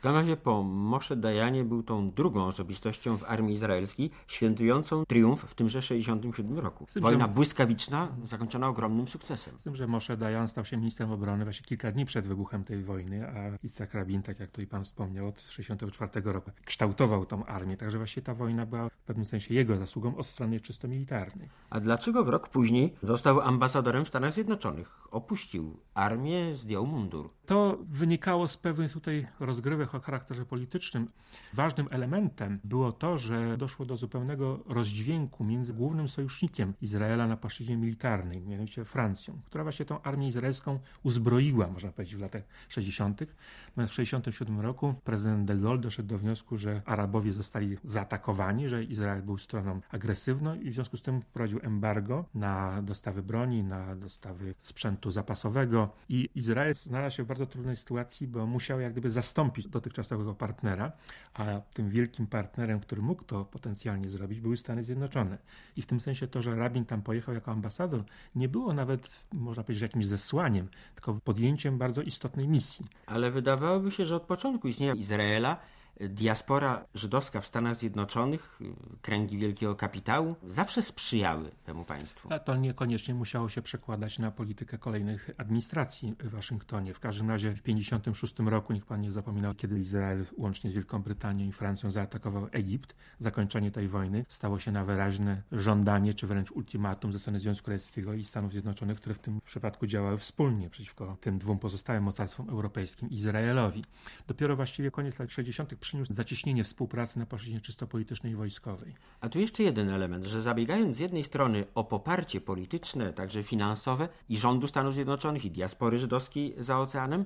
W 0.06 0.08
każdym 0.08 0.22
razie 0.22 0.38
po 0.38 0.64
Moshe 0.64 1.16
Dajanie 1.16 1.64
był 1.64 1.84
tą 1.84 2.12
drugą 2.12 2.46
osobistością 2.46 3.18
w 3.18 3.24
armii 3.24 3.54
izraelskiej, 3.56 4.12
świętującą 4.28 5.06
triumf 5.06 5.42
w 5.44 5.56
tymże 5.56 5.82
67 5.82 6.60
roku. 6.60 6.86
tym, 6.94 7.04
Wojna 7.04 7.26
że- 7.26 7.32
błyskawiczna, 7.34 8.08
zakończona 8.26 8.68
ogromnym 8.68 9.08
sukcesem. 9.08 9.60
Z 9.60 9.64
tym, 9.64 9.76
że 9.76 9.88
Moshe 9.88 10.18
Dayan 10.18 10.48
stał 10.48 10.66
się 10.66 10.78
ministrem 10.78 11.12
obrony 11.12 11.44
właśnie 11.44 11.66
kilka 11.66 11.92
dni 11.92 12.06
przed 12.06 12.28
wybuchem 12.28 12.64
tej 12.64 12.84
wojny, 12.84 13.28
a 13.30 13.58
Yitzhak 13.64 13.94
Rabin, 13.94 14.22
tak 14.22 14.40
jak 14.40 14.52
tutaj 14.52 14.68
pan 14.68 14.84
wspomniał, 14.84 15.28
od 15.28 15.36
1964 15.36 16.34
roku 16.34 16.52
kształtował 16.66 17.26
tą 17.26 17.46
armię, 17.46 17.78
także 17.78 17.98
właśnie 17.98 18.22
ta 18.22 18.34
wojna 18.34 18.66
była 18.66 18.90
w 18.90 19.04
pewnym 19.06 19.26
sensie 19.26 19.54
jego 19.54 19.76
zasługą 19.78 20.16
od 20.18 20.26
strony 20.26 20.60
czysto 20.60 20.88
militarnej. 20.88 21.50
A 21.70 21.80
dlaczego 21.80 22.24
w 22.24 22.30
rok 22.30 22.50
później 22.50 22.94
został 23.04 23.42
ambasadorem 23.42 24.06
w 24.06 24.08
Stanach 24.08 24.34
Zjednoczonych? 24.34 24.92
Opuścił 25.12 25.78
armię, 25.94 26.56
zdjął 26.56 26.88
mundur. 26.88 27.30
To 27.46 27.78
wynikało 27.90 28.48
z 28.48 28.58
pewnych 28.58 28.94
tutaj 28.94 29.28
rozgrywek 29.40 29.96
o 29.96 30.00
charakterze 30.00 30.46
politycznym. 30.46 31.08
Ważnym 31.54 31.88
elementem 31.92 32.60
było 32.64 32.92
to, 32.92 33.18
że 33.18 33.58
doszło 33.58 33.86
do 33.86 33.98
zupełnego 33.98 34.64
rozdźwięku 34.66 35.44
między 35.44 35.74
głównym 35.74 36.10
sojusznikiem 36.10 36.74
Izraela 36.82 37.28
na 37.28 37.38
płaszczyźnie 37.38 37.78
militarnej, 37.78 38.42
mianowicie 38.42 38.86
Francją, 38.86 39.40
która 39.46 39.64
właśnie 39.64 39.86
tą 39.86 40.02
armię 40.02 40.28
izraelską 40.28 40.80
uzbroiła, 41.04 41.68
można 41.68 41.92
powiedzieć, 41.92 42.16
w 42.16 42.20
latach 42.20 42.44
60. 42.70 43.22
Natomiast 43.68 43.94
w 43.94 43.96
67 43.96 44.60
roku 44.60 44.94
prezydent 45.04 45.48
de 45.48 45.58
Gaulle 45.58 45.82
doszedł 45.82 46.10
do 46.10 46.18
wniosku, 46.18 46.58
że 46.58 46.82
Arabowie 46.86 47.34
zostali 47.34 47.78
zaatakowani, 47.84 48.70
że 48.70 48.84
Izrael 48.84 49.22
był 49.22 49.38
stroną 49.38 49.82
agresywną 49.90 50.56
i 50.56 50.72
w 50.72 50.74
związku 50.74 50.98
z 50.98 51.02
tym 51.02 51.22
wprowadził 51.22 51.60
embargo 51.64 52.26
na 52.34 52.82
dostawy 52.82 53.24
broni, 53.24 53.64
na 53.64 53.96
dostawy 53.96 54.56
sprzętu 54.62 55.12
zapasowego 55.12 55.90
i 56.10 56.30
Izrael 56.36 56.76
znalazł 56.76 57.16
się 57.16 57.24
w 57.24 57.35
bardzo 57.36 57.46
trudnej 57.46 57.78
sytuacji, 57.78 58.28
bo 58.28 58.46
musiał 58.46 58.80
jak 58.80 58.92
gdyby 58.92 59.12
zastąpić 59.12 59.68
dotychczasowego 59.68 60.36
partnera, 60.36 60.92
a 61.34 61.46
tym 61.74 61.90
wielkim 61.90 62.28
partnerem, 62.28 62.80
który 62.80 63.02
mógł 63.02 63.24
to 63.24 63.46
potencjalnie 63.46 64.10
zrobić, 64.10 64.40
były 64.40 64.58
Stany 64.58 64.84
Zjednoczone. 64.84 65.38
I 65.76 65.82
w 65.82 65.86
tym 65.86 66.00
sensie 66.00 66.28
to, 66.28 66.42
że 66.42 66.56
Rabin 66.56 66.86
tam 66.86 67.02
pojechał 67.02 67.36
jako 67.36 67.52
ambasador, 67.52 68.04
nie 68.36 68.50
było 68.50 68.74
nawet, 68.74 69.24
można 69.34 69.64
powiedzieć, 69.64 69.82
jakimś 69.82 70.06
zesłaniem, 70.06 70.68
tylko 70.96 71.14
podjęciem 71.14 71.78
bardzo 71.78 72.02
istotnej 72.02 72.48
misji. 72.48 72.86
Ale 73.06 73.32
wydawałoby 73.32 73.92
się, 73.92 74.06
że 74.06 74.16
od 74.16 74.24
początku 74.24 74.68
istnienia 74.68 74.94
Izraela 74.94 75.58
diaspora 76.00 76.86
żydowska 76.96 77.42
w 77.42 77.46
Stanach 77.46 77.76
Zjednoczonych, 77.76 78.60
kręgi 79.02 79.38
wielkiego 79.38 79.76
kapitału, 79.76 80.36
zawsze 80.48 80.82
sprzyjały 80.82 81.52
temu 81.64 81.86
państwu. 81.86 82.34
A 82.34 82.40
to 82.40 82.56
niekoniecznie 82.56 83.14
musiało 83.14 83.50
się 83.50 83.62
przekładać 83.62 84.20
na 84.20 84.32
politykę 84.32 84.78
kolejnych 84.78 85.30
administracji 85.38 86.16
w 86.20 86.30
Waszyngtonie. 86.30 86.94
W 86.94 87.00
każdym 87.00 87.30
razie 87.30 87.52
w 87.52 87.62
1956 87.62 88.40
roku, 88.40 88.74
niech 88.74 88.86
pan 88.86 89.02
nie 89.02 89.12
zapominał, 89.12 89.54
kiedy 89.54 89.80
Izrael 89.80 90.26
łącznie 90.38 90.70
z 90.70 90.74
Wielką 90.74 91.02
Brytanią 91.02 91.46
i 91.46 91.52
Francją 91.52 91.92
zaatakował 91.92 92.48
Egipt, 92.52 92.96
zakończenie 93.20 93.72
tej 93.72 93.88
wojny 93.88 94.26
stało 94.30 94.60
się 94.60 94.72
na 94.72 94.86
wyraźne 94.86 95.42
żądanie, 95.52 96.14
czy 96.14 96.28
wręcz 96.28 96.52
ultimatum 96.52 97.12
ze 97.14 97.20
strony 97.20 97.40
Związku 97.40 97.72
Radzieckiego 97.72 98.14
i 98.14 98.26
Stanów 98.26 98.52
Zjednoczonych, 98.52 98.98
które 98.98 99.16
w 99.16 99.20
tym 99.20 99.42
przypadku 99.46 99.88
działały 99.88 100.18
wspólnie 100.18 100.70
przeciwko 100.70 101.18
tym 101.22 101.38
dwóm 101.38 101.60
pozostałym 101.60 102.04
mocarstwom 102.04 102.50
europejskim 102.50 103.10
i 103.10 103.16
Izraelowi. 103.16 103.84
Dopiero 104.28 104.56
właściwie 104.56 104.92
koniec 104.92 105.20
lat 105.20 105.32
60. 105.32 105.85
przyniósł 105.86 106.14
zacieśnienie 106.14 106.64
współpracy 106.64 107.20
na 107.20 107.26
płaszczyźnie 107.26 107.60
czysto 107.60 107.88
politycznej 107.88 108.34
i 108.34 108.36
wojskowej. 108.36 108.96
A 109.22 109.30
tu 109.30 109.40
jeszcze 109.40 109.64
jeden 109.64 109.90
element, 109.90 110.26
że 110.26 110.42
zabiegając 110.42 110.98
z 110.98 111.00
jednej 111.00 111.24
strony 111.24 111.66
o 111.76 111.84
poparcie 111.84 112.42
polityczne, 112.42 113.14
także 113.14 113.44
finansowe 113.44 114.10
i 114.30 114.38
rządu 114.38 114.68
Stanów 114.68 114.94
Zjednoczonych 114.94 115.46
i 115.46 115.52
diaspory 115.52 115.98
żydowskiej 116.00 116.56
za 116.58 116.80
oceanem, 116.80 117.26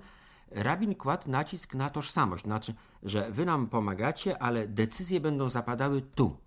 Rabin 0.51 0.95
kładł 0.95 1.31
nacisk 1.31 1.75
na 1.75 1.89
tożsamość, 1.89 2.43
znaczy, 2.43 2.73
że 3.03 3.31
wy 3.31 3.45
nam 3.45 3.67
pomagacie, 3.67 4.41
ale 4.41 4.67
decyzje 4.67 5.19
będą 5.19 5.49
zapadały 5.49 6.01
tu. 6.01 6.37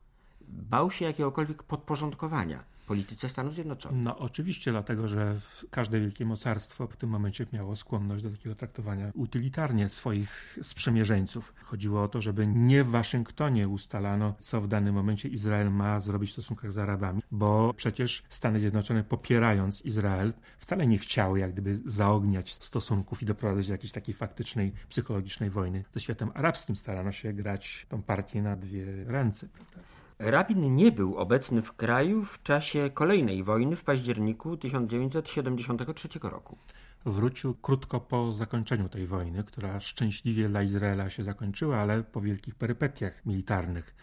Bał 0.48 0.90
się 0.90 1.04
jakiegokolwiek 1.04 1.62
podporządkowania 1.62 2.71
polityce 2.92 3.28
Stanów 3.28 3.54
Zjednoczonych. 3.54 4.02
No 4.02 4.18
oczywiście, 4.18 4.70
dlatego 4.70 5.08
że 5.08 5.40
każde 5.70 6.00
wielkie 6.00 6.24
mocarstwo 6.24 6.86
w 6.86 6.96
tym 6.96 7.10
momencie 7.10 7.46
miało 7.52 7.76
skłonność 7.76 8.22
do 8.22 8.30
takiego 8.30 8.54
traktowania 8.54 9.10
utylitarnie 9.14 9.88
swoich 9.88 10.58
sprzymierzeńców. 10.62 11.54
Chodziło 11.64 12.02
o 12.02 12.08
to, 12.08 12.22
żeby 12.22 12.46
nie 12.46 12.84
w 12.84 12.90
Waszyngtonie 12.90 13.68
ustalano, 13.68 14.34
co 14.38 14.60
w 14.60 14.68
danym 14.68 14.94
momencie 14.94 15.28
Izrael 15.28 15.70
ma 15.70 16.00
zrobić 16.00 16.30
w 16.30 16.32
stosunkach 16.32 16.72
z 16.72 16.78
Arabami, 16.78 17.22
bo 17.30 17.74
przecież 17.76 18.22
Stany 18.28 18.60
Zjednoczone 18.60 19.04
popierając 19.04 19.82
Izrael 19.82 20.32
wcale 20.58 20.86
nie 20.86 20.98
chciały 20.98 21.38
jak 21.38 21.52
gdyby 21.52 21.80
zaogniać 21.84 22.54
stosunków 22.54 23.22
i 23.22 23.26
doprowadzać 23.26 23.66
do 23.66 23.72
jakiejś 23.72 23.92
takiej 23.92 24.14
faktycznej, 24.14 24.72
psychologicznej 24.88 25.50
wojny 25.50 25.84
ze 25.94 26.00
światem 26.00 26.30
arabskim. 26.34 26.76
Starano 26.76 27.12
się 27.12 27.32
grać 27.32 27.86
tą 27.88 28.02
partię 28.02 28.42
na 28.42 28.56
dwie 28.56 29.04
ręce. 29.04 29.48
Prawda? 29.48 29.92
Rabin 30.18 30.76
nie 30.76 30.92
był 30.92 31.16
obecny 31.16 31.62
w 31.62 31.72
kraju 31.72 32.24
w 32.24 32.42
czasie 32.42 32.90
kolejnej 32.94 33.44
wojny 33.44 33.76
w 33.76 33.84
październiku 33.84 34.56
1973 34.56 36.08
roku. 36.22 36.58
Wrócił 37.04 37.54
krótko 37.54 38.00
po 38.00 38.32
zakończeniu 38.32 38.88
tej 38.88 39.06
wojny, 39.06 39.44
która 39.44 39.80
szczęśliwie 39.80 40.48
dla 40.48 40.62
Izraela 40.62 41.10
się 41.10 41.24
zakończyła, 41.24 41.76
ale 41.76 42.02
po 42.02 42.20
wielkich 42.20 42.54
perypetiach 42.54 43.26
militarnych. 43.26 43.94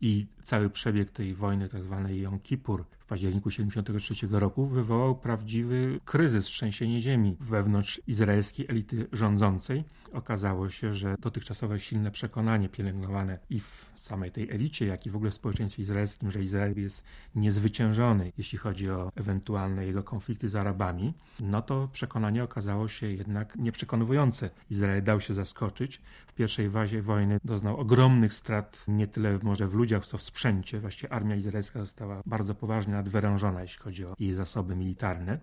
I 0.00 0.26
cały 0.42 0.70
przebieg 0.70 1.10
tej 1.10 1.34
wojny, 1.34 1.68
tak 1.68 1.82
zwanej 1.82 2.20
Jom 2.20 2.40
Kippur, 2.40 2.84
październiku 3.08 3.50
1973 3.50 4.38
roku 4.38 4.66
wywołał 4.66 5.16
prawdziwy 5.16 6.00
kryzys, 6.04 6.46
trzęsienie 6.46 7.02
ziemi 7.02 7.36
wewnątrz 7.40 8.00
izraelskiej 8.06 8.66
elity 8.68 9.06
rządzącej. 9.12 9.84
Okazało 10.12 10.70
się, 10.70 10.94
że 10.94 11.16
dotychczasowe 11.20 11.80
silne 11.80 12.10
przekonanie 12.10 12.68
pielęgnowane 12.68 13.38
i 13.50 13.60
w 13.60 13.86
samej 13.94 14.30
tej 14.32 14.50
elicie, 14.50 14.86
jak 14.86 15.06
i 15.06 15.10
w 15.10 15.16
ogóle 15.16 15.30
w 15.30 15.34
społeczeństwie 15.34 15.82
izraelskim, 15.82 16.30
że 16.30 16.42
Izrael 16.42 16.80
jest 16.80 17.04
niezwyciężony, 17.34 18.32
jeśli 18.38 18.58
chodzi 18.58 18.90
o 18.90 19.12
ewentualne 19.16 19.86
jego 19.86 20.02
konflikty 20.02 20.48
z 20.48 20.56
Arabami, 20.56 21.14
no 21.40 21.62
to 21.62 21.88
przekonanie 21.92 22.44
okazało 22.44 22.88
się 22.88 23.06
jednak 23.06 23.56
nieprzekonujące. 23.56 24.50
Izrael 24.70 25.02
dał 25.02 25.20
się 25.20 25.34
zaskoczyć. 25.34 26.00
W 26.26 26.32
pierwszej 26.32 26.70
fazie 26.70 27.02
wojny 27.02 27.38
doznał 27.44 27.76
ogromnych 27.76 28.34
strat, 28.34 28.84
nie 28.88 29.06
tyle 29.06 29.38
może 29.42 29.68
w 29.68 29.74
ludziach, 29.74 30.06
co 30.06 30.18
w 30.18 30.22
sprzęcie. 30.22 30.80
Właściwie 30.80 31.12
armia 31.12 31.36
izraelska 31.36 31.80
została 31.80 32.22
bardzo 32.26 32.54
poważnie 32.54 32.97
nadwyrężona, 32.98 33.62
jeśli 33.62 33.82
chodzi 33.82 34.06
o 34.06 34.14
jej 34.18 34.32
zasoby 34.34 34.76
militarne. 34.76 35.38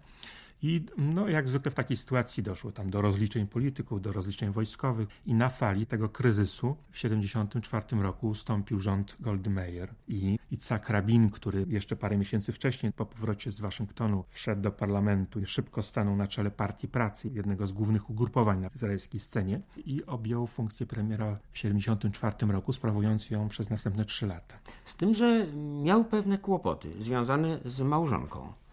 I 0.67 0.86
no, 0.98 1.27
jak 1.27 1.50
zwykle 1.50 1.72
w 1.72 1.75
takiej 1.75 1.98
sytuacji 1.98 2.43
doszło 2.43 2.72
tam 2.72 2.89
do 2.89 3.01
rozliczeń 3.01 3.48
polityków, 3.48 4.01
do 4.01 4.12
rozliczeń 4.12 4.51
wojskowych 4.51 5.10
i 5.25 5.34
na 5.34 5.50
fali 5.50 5.86
tego 5.86 6.10
kryzysu 6.10 6.75
w 6.91 6.95
1974 6.95 8.03
roku 8.03 8.27
ustąpił 8.27 8.79
rząd 8.79 9.15
Goldy 9.19 9.50
Meir 9.50 9.93
i 10.07 10.39
Itzhak 10.51 10.89
Rabin, 10.89 11.29
który 11.29 11.65
jeszcze 11.69 11.95
parę 11.95 12.17
miesięcy 12.17 12.51
wcześniej 12.51 12.91
po 12.91 13.05
powrocie 13.05 13.51
z 13.51 13.60
Waszyngtonu 13.60 14.24
wszedł 14.29 14.62
do 14.62 14.72
parlamentu 14.72 15.39
i 15.39 15.45
szybko 15.45 15.84
stanął 15.84 16.15
na 16.15 16.27
czele 16.27 16.51
Partii 16.51 16.88
Pracy, 16.88 17.29
jednego 17.29 17.67
z 17.67 17.72
głównych 17.72 18.10
ugrupowań 18.10 18.62
na 18.62 18.67
izraelskiej 18.67 19.19
scenie 19.19 19.62
i 19.86 20.05
objął 20.05 20.48
funkcję 20.48 20.86
premiera 20.86 21.36
w 21.51 21.53
1974 21.53 22.53
roku, 22.53 22.74
sprawując 22.74 23.29
ją 23.29 23.50
przez 23.50 23.69
następne 23.69 24.05
trzy 24.05 24.27
lata. 24.27 24.55
Z 24.86 24.95
tym, 24.95 25.13
że 25.13 25.48
miał 25.84 26.05
pewne 26.05 26.38
kłopoty 26.38 26.91
związane 27.00 27.60
z 27.65 27.81
małżonką. 27.81 28.64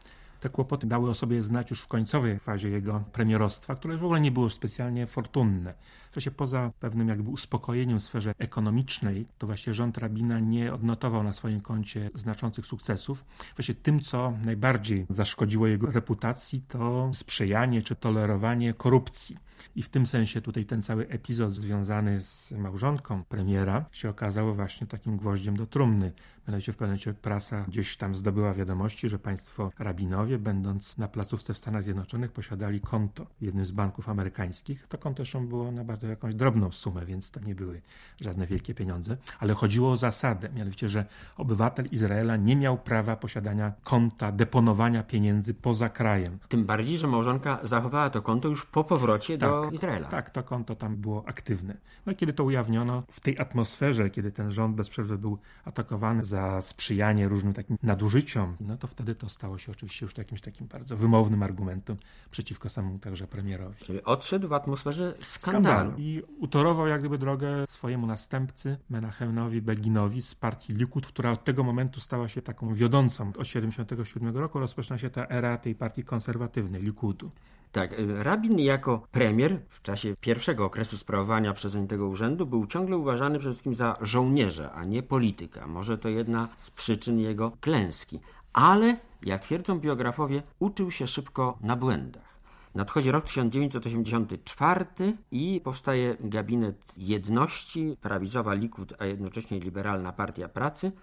Te 0.43 0.49
kłopoty 0.49 0.87
dały 0.87 1.11
o 1.11 1.15
sobie 1.15 1.43
znać 1.43 1.71
już 1.71 1.81
w 1.81 1.89
końcowej 1.89 2.39
fazie 2.39 2.69
jego 2.69 3.05
premierostwa, 3.13 3.75
które 3.75 3.97
w 3.97 4.05
ogóle 4.05 4.21
nie 4.21 4.33
było 4.33 4.51
specjalnie 4.51 5.07
fortunne. 5.07 5.75
W 6.13 6.15
sensie 6.15 6.31
poza 6.31 6.73
pewnym 6.81 7.09
jakby 7.09 7.31
uspokojeniem 7.31 8.01
w 8.01 8.03
sferze 8.03 8.35
ekonomicznej, 8.39 9.27
to 9.39 9.47
właśnie 9.47 9.75
rząd 9.75 9.99
Rabina 9.99 10.41
nie 10.41 10.73
odnotował 10.73 11.23
na 11.23 11.33
swoim 11.33 11.61
koncie 11.61 12.11
znaczących 12.15 12.67
sukcesów. 12.67 13.25
Właśnie 13.57 13.75
tym, 13.75 14.01
co 14.01 14.33
najbardziej 14.45 15.07
zaszkodziło 15.09 15.67
jego 15.67 15.91
reputacji, 15.91 16.63
to 16.69 17.11
sprzyjanie 17.15 17.83
czy 17.83 17.97
tolerowanie 17.97 18.75
korupcji. 18.75 19.37
I 19.77 19.83
w 19.83 19.89
tym 19.89 20.07
sensie 20.07 20.41
tutaj 20.41 20.67
ten 20.67 20.83
cały 20.83 21.09
epizod 21.09 21.57
związany 21.57 22.23
z 22.23 22.53
małżonką 22.53 23.25
premiera 23.25 23.85
się 23.93 24.09
okazał 24.09 24.55
właśnie 24.55 24.87
takim 24.87 25.17
gwoździem 25.17 25.57
do 25.57 25.67
trumny. 25.67 26.13
Mianowicie 26.49 26.73
w 26.73 26.77
pewnym 26.77 26.89
momencie 26.89 27.15
prasa 27.15 27.65
gdzieś 27.69 27.97
tam 27.97 28.15
zdobyła 28.15 28.55
wiadomości, 28.55 29.09
że 29.09 29.19
państwo 29.19 29.71
rabinowie, 29.79 30.39
będąc 30.39 30.99
na 30.99 31.09
placówce 31.09 31.55
w 31.55 31.59
Stanach 31.59 31.83
Zjednoczonych, 31.83 32.33
posiadali 32.33 32.81
konto 32.81 33.27
w 33.41 33.43
jednym 33.43 33.65
z 33.65 33.71
banków 33.71 34.09
amerykańskich. 34.09 34.87
To 34.87 34.99
konto 34.99 35.17
zresztą 35.17 35.47
było 35.47 35.73
na 35.73 35.85
bardzo 35.85 36.02
jakąś 36.07 36.35
drobną 36.35 36.73
sumę, 36.73 37.07
więc 37.07 37.31
to 37.31 37.41
nie 37.41 37.55
były 37.55 37.83
żadne 38.21 38.47
wielkie 38.47 38.75
pieniądze, 38.75 39.17
ale 39.39 39.55
chodziło 39.55 39.93
o 39.93 39.97
zasadę, 39.97 40.49
mianowicie, 40.57 40.89
że 40.89 41.07
obywatel 41.37 41.87
Izraela 41.87 42.37
nie 42.37 42.57
miał 42.57 42.79
prawa 42.79 43.17
posiadania 43.17 43.73
konta, 43.85 44.33
deponowania 44.33 45.03
pieniędzy 45.03 45.55
poza 45.55 45.89
krajem. 45.89 46.39
Tym 46.49 46.65
bardziej, 46.65 46.99
że 46.99 47.07
małżonka 47.07 47.59
zachowała 47.63 48.11
to 48.11 48.23
konto 48.23 48.49
już 48.49 48.67
po 48.67 48.85
powrocie 48.85 49.39
do 49.39 49.71
Izraela. 49.71 50.09
Tak, 50.09 50.31
to 50.31 50.43
konto 50.43 50.75
tam 50.75 50.97
było 50.97 51.29
aktywne. 51.29 51.77
No 52.07 52.13
i 52.13 52.17
kiedy 52.17 52.33
to 52.33 52.45
ujawniono, 52.45 53.03
w 53.11 53.21
tej 53.21 53.39
atmosferze, 53.39 54.11
kiedy 54.11 54.33
ten 54.33 54.53
rząd 54.53 54.77
bez 54.77 54.89
przerwy 54.89 55.19
był 55.19 55.39
atakowany 55.65 56.25
za 56.25 56.61
sprzyjanie 56.61 57.29
różnym 57.29 57.53
takim 57.53 57.79
nadużyciom, 57.83 58.57
no 58.61 58.77
to 58.77 58.87
wtedy 58.87 59.15
to 59.15 59.29
stało 59.29 59.59
się 59.59 59.73
oczywiście 59.73 60.07
już 60.07 60.19
jakimś 60.19 60.41
takim 60.41 60.67
bardzo 60.67 60.97
wymownym 60.97 61.43
argumentem 61.43 61.97
przeciwko 62.31 62.69
samemu 62.69 62.99
także 62.99 63.27
premierowi. 63.27 63.85
Czyli 63.85 64.05
odszedł 64.05 64.49
w 64.49 64.53
atmosferze 64.53 65.15
skandalu. 65.23 65.92
I 65.99 66.23
utorował 66.39 66.87
jak 66.87 67.01
gdyby 67.01 67.19
drogę 67.19 67.67
swojemu 67.67 68.07
następcy, 68.07 68.77
Menachemowi 68.91 69.63
Beginowi 69.63 70.23
z 70.23 70.35
partii 70.35 70.73
Likud, 70.73 71.07
która 71.07 71.31
od 71.31 71.45
tego 71.45 71.65
momentu 71.65 72.01
stała 72.01 72.29
się 72.29 72.43
taką 72.43 72.75
wiodącą. 72.75 73.29
Od 73.29 73.33
1977 73.35 74.37
roku 74.37 74.59
rozpoczyna 74.59 74.99
się 74.99 75.11
ta 75.11 75.27
era 75.29 75.59
tej 75.59 75.75
partii 75.75 76.05
konserwatywnej, 76.05 76.83
Likudu. 76.83 77.31
Tak, 77.73 77.99
y, 77.99 78.25
rabin 78.25 78.59
jako 78.59 79.07
premier 79.13 79.61
w 79.69 79.83
czasie 79.83 80.15
pierwszego 80.21 80.65
okresu 80.65 80.97
sprawowania 80.97 81.53
przez 81.53 81.77
tego 81.89 82.09
urzędu 82.09 82.47
był 82.47 82.67
ciągle 82.67 82.97
uważany 82.97 83.39
przede 83.39 83.55
wszystkim 83.55 83.75
za 83.75 83.97
żołnierza, 84.01 84.73
a 84.73 84.85
nie 84.85 85.03
polityka. 85.03 85.67
Może 85.67 85.99
to 85.99 86.09
jedna 86.09 86.49
z 86.59 86.71
przyczyn 86.71 87.19
jego 87.19 87.53
klęski. 87.61 88.21
Ale, 88.53 88.97
jak 89.23 89.43
twierdzą 89.43 89.81
biografowie, 89.81 90.43
uczył 90.59 90.91
się 90.91 91.07
szybko 91.07 91.59
na 91.61 91.77
błędach. 91.77 92.32
Nadchodzi 92.75 93.11
rok 93.11 93.25
1984 93.25 94.87
i 95.31 95.61
powstaje 95.65 96.17
gabinet 96.21 96.93
jedności, 96.97 97.97
prawicowa 98.01 98.55
Likud, 98.55 98.95
a 98.99 99.07
jednocześnie 99.07 99.61
liberalna 99.61 100.13
partia 100.13 100.49
pracy– 100.49 100.93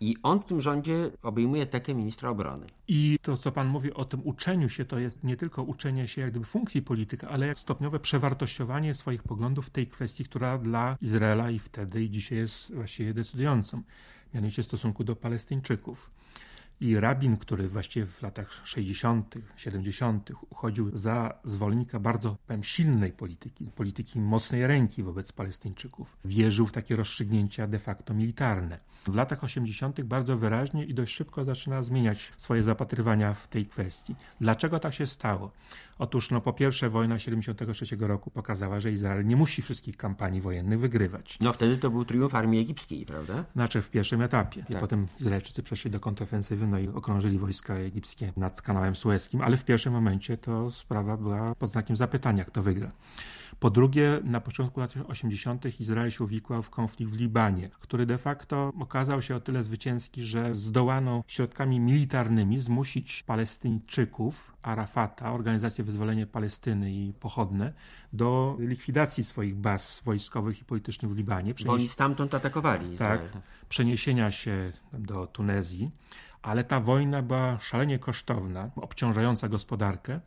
i 0.00 0.16
on 0.22 0.40
w 0.40 0.44
tym 0.44 0.60
rządzie 0.60 1.10
obejmuje 1.22 1.66
tekę 1.66 1.94
ministra 1.94 2.30
obrony. 2.30 2.66
I 2.88 3.18
to, 3.22 3.36
co 3.36 3.52
pan 3.52 3.68
mówi 3.68 3.94
o 3.94 4.04
tym 4.04 4.20
uczeniu 4.24 4.68
się, 4.68 4.84
to 4.84 4.98
jest 4.98 5.24
nie 5.24 5.36
tylko 5.36 5.62
uczenie 5.62 6.08
się 6.08 6.20
jak 6.20 6.30
gdyby 6.30 6.46
funkcji 6.46 6.82
polityka, 6.82 7.28
ale 7.28 7.54
stopniowe 7.56 8.00
przewartościowanie 8.00 8.94
swoich 8.94 9.22
poglądów 9.22 9.66
w 9.66 9.70
tej 9.70 9.86
kwestii, 9.86 10.24
która 10.24 10.58
dla 10.58 10.96
Izraela 11.02 11.50
i 11.50 11.58
wtedy 11.58 12.04
i 12.04 12.10
dzisiaj 12.10 12.38
jest 12.38 12.74
właściwie 12.74 13.14
decydującą, 13.14 13.82
mianowicie 14.34 14.62
w 14.62 14.66
stosunku 14.66 15.04
do 15.04 15.16
Palestyńczyków. 15.16 16.10
I 16.80 17.00
rabin, 17.00 17.36
który 17.36 17.68
właściwie 17.68 18.06
w 18.06 18.22
latach 18.22 18.60
60., 18.64 19.34
70. 19.56 20.30
uchodził 20.50 20.96
za 20.96 21.38
zwolennika 21.44 21.98
bardzo 21.98 22.36
powiem, 22.46 22.64
silnej 22.64 23.12
polityki, 23.12 23.70
polityki 23.70 24.20
mocnej 24.20 24.66
ręki 24.66 25.02
wobec 25.02 25.32
Palestyńczyków, 25.32 26.16
wierzył 26.24 26.66
w 26.66 26.72
takie 26.72 26.96
rozstrzygnięcia 26.96 27.66
de 27.66 27.78
facto 27.78 28.14
militarne. 28.14 28.78
W 29.06 29.14
latach 29.14 29.44
80. 29.44 30.02
bardzo 30.02 30.38
wyraźnie 30.38 30.84
i 30.84 30.94
dość 30.94 31.14
szybko 31.14 31.44
zaczyna 31.44 31.82
zmieniać 31.82 32.32
swoje 32.36 32.62
zapatrywania 32.62 33.34
w 33.34 33.48
tej 33.48 33.66
kwestii. 33.66 34.14
Dlaczego 34.40 34.78
tak 34.78 34.94
się 34.94 35.06
stało? 35.06 35.52
Otóż, 35.98 36.30
no 36.30 36.40
po 36.40 36.52
pierwsze, 36.52 36.90
wojna 36.90 37.18
73 37.18 37.96
roku 38.00 38.30
pokazała, 38.30 38.80
że 38.80 38.92
Izrael 38.92 39.26
nie 39.26 39.36
musi 39.36 39.62
wszystkich 39.62 39.96
kampanii 39.96 40.40
wojennych 40.40 40.80
wygrywać. 40.80 41.38
No 41.40 41.52
wtedy 41.52 41.78
to 41.78 41.90
był 41.90 42.04
triumf 42.04 42.34
armii 42.34 42.60
egipskiej, 42.60 43.06
prawda? 43.06 43.44
Znaczy 43.52 43.82
w 43.82 43.90
pierwszym 43.90 44.22
etapie. 44.22 44.62
Tak. 44.62 44.70
I 44.70 44.80
potem 44.80 45.06
Izraelczycy 45.20 45.62
przeszli 45.62 45.90
do 45.90 46.00
kontrofensywy, 46.00 46.66
no 46.70 46.78
i 46.78 46.88
okrążyli 46.88 47.38
wojska 47.38 47.74
egipskie 47.74 48.32
nad 48.36 48.62
kanałem 48.62 48.96
sueskim, 48.96 49.40
ale 49.40 49.56
w 49.56 49.64
pierwszym 49.64 49.92
momencie 49.92 50.36
to 50.36 50.70
sprawa 50.70 51.16
była 51.16 51.54
pod 51.54 51.70
znakiem 51.70 51.96
zapytania, 51.96 52.44
kto 52.44 52.62
wygra. 52.62 52.92
Po 53.60 53.70
drugie, 53.70 54.20
na 54.24 54.40
początku 54.40 54.80
lat 54.80 54.94
80. 55.08 55.80
Izrael 55.80 56.10
się 56.10 56.24
uwikłał 56.24 56.62
w 56.62 56.70
konflikt 56.70 57.12
w 57.12 57.16
Libanie, 57.16 57.70
który 57.80 58.06
de 58.06 58.18
facto 58.18 58.72
okazał 58.80 59.22
się 59.22 59.36
o 59.36 59.40
tyle 59.40 59.64
zwycięski, 59.64 60.22
że 60.22 60.54
zdołano 60.54 61.24
środkami 61.26 61.80
militarnymi 61.80 62.58
zmusić 62.58 63.22
Palestyńczyków, 63.22 64.52
Arafata, 64.62 65.32
Organizację 65.32 65.84
Wyzwolenia 65.84 66.26
Palestyny 66.26 66.92
i 66.92 67.12
pochodne, 67.20 67.72
do 68.12 68.56
likwidacji 68.58 69.24
swoich 69.24 69.54
baz 69.54 70.02
wojskowych 70.04 70.60
i 70.60 70.64
politycznych 70.64 71.12
w 71.12 71.16
Libanie. 71.16 71.54
Przenieś... 71.54 71.66
Bo 71.66 71.72
oni 71.72 71.88
stamtąd 71.88 72.34
atakowali 72.34 72.92
Izrael. 72.92 73.18
Tak, 73.18 73.42
przeniesienia 73.68 74.30
się 74.30 74.70
do 74.92 75.26
Tunezji, 75.26 75.90
ale 76.42 76.64
ta 76.64 76.80
wojna 76.80 77.22
była 77.22 77.58
szalenie 77.58 77.98
kosztowna, 77.98 78.70
obciążająca 78.76 79.48
gospodarkę 79.48 80.20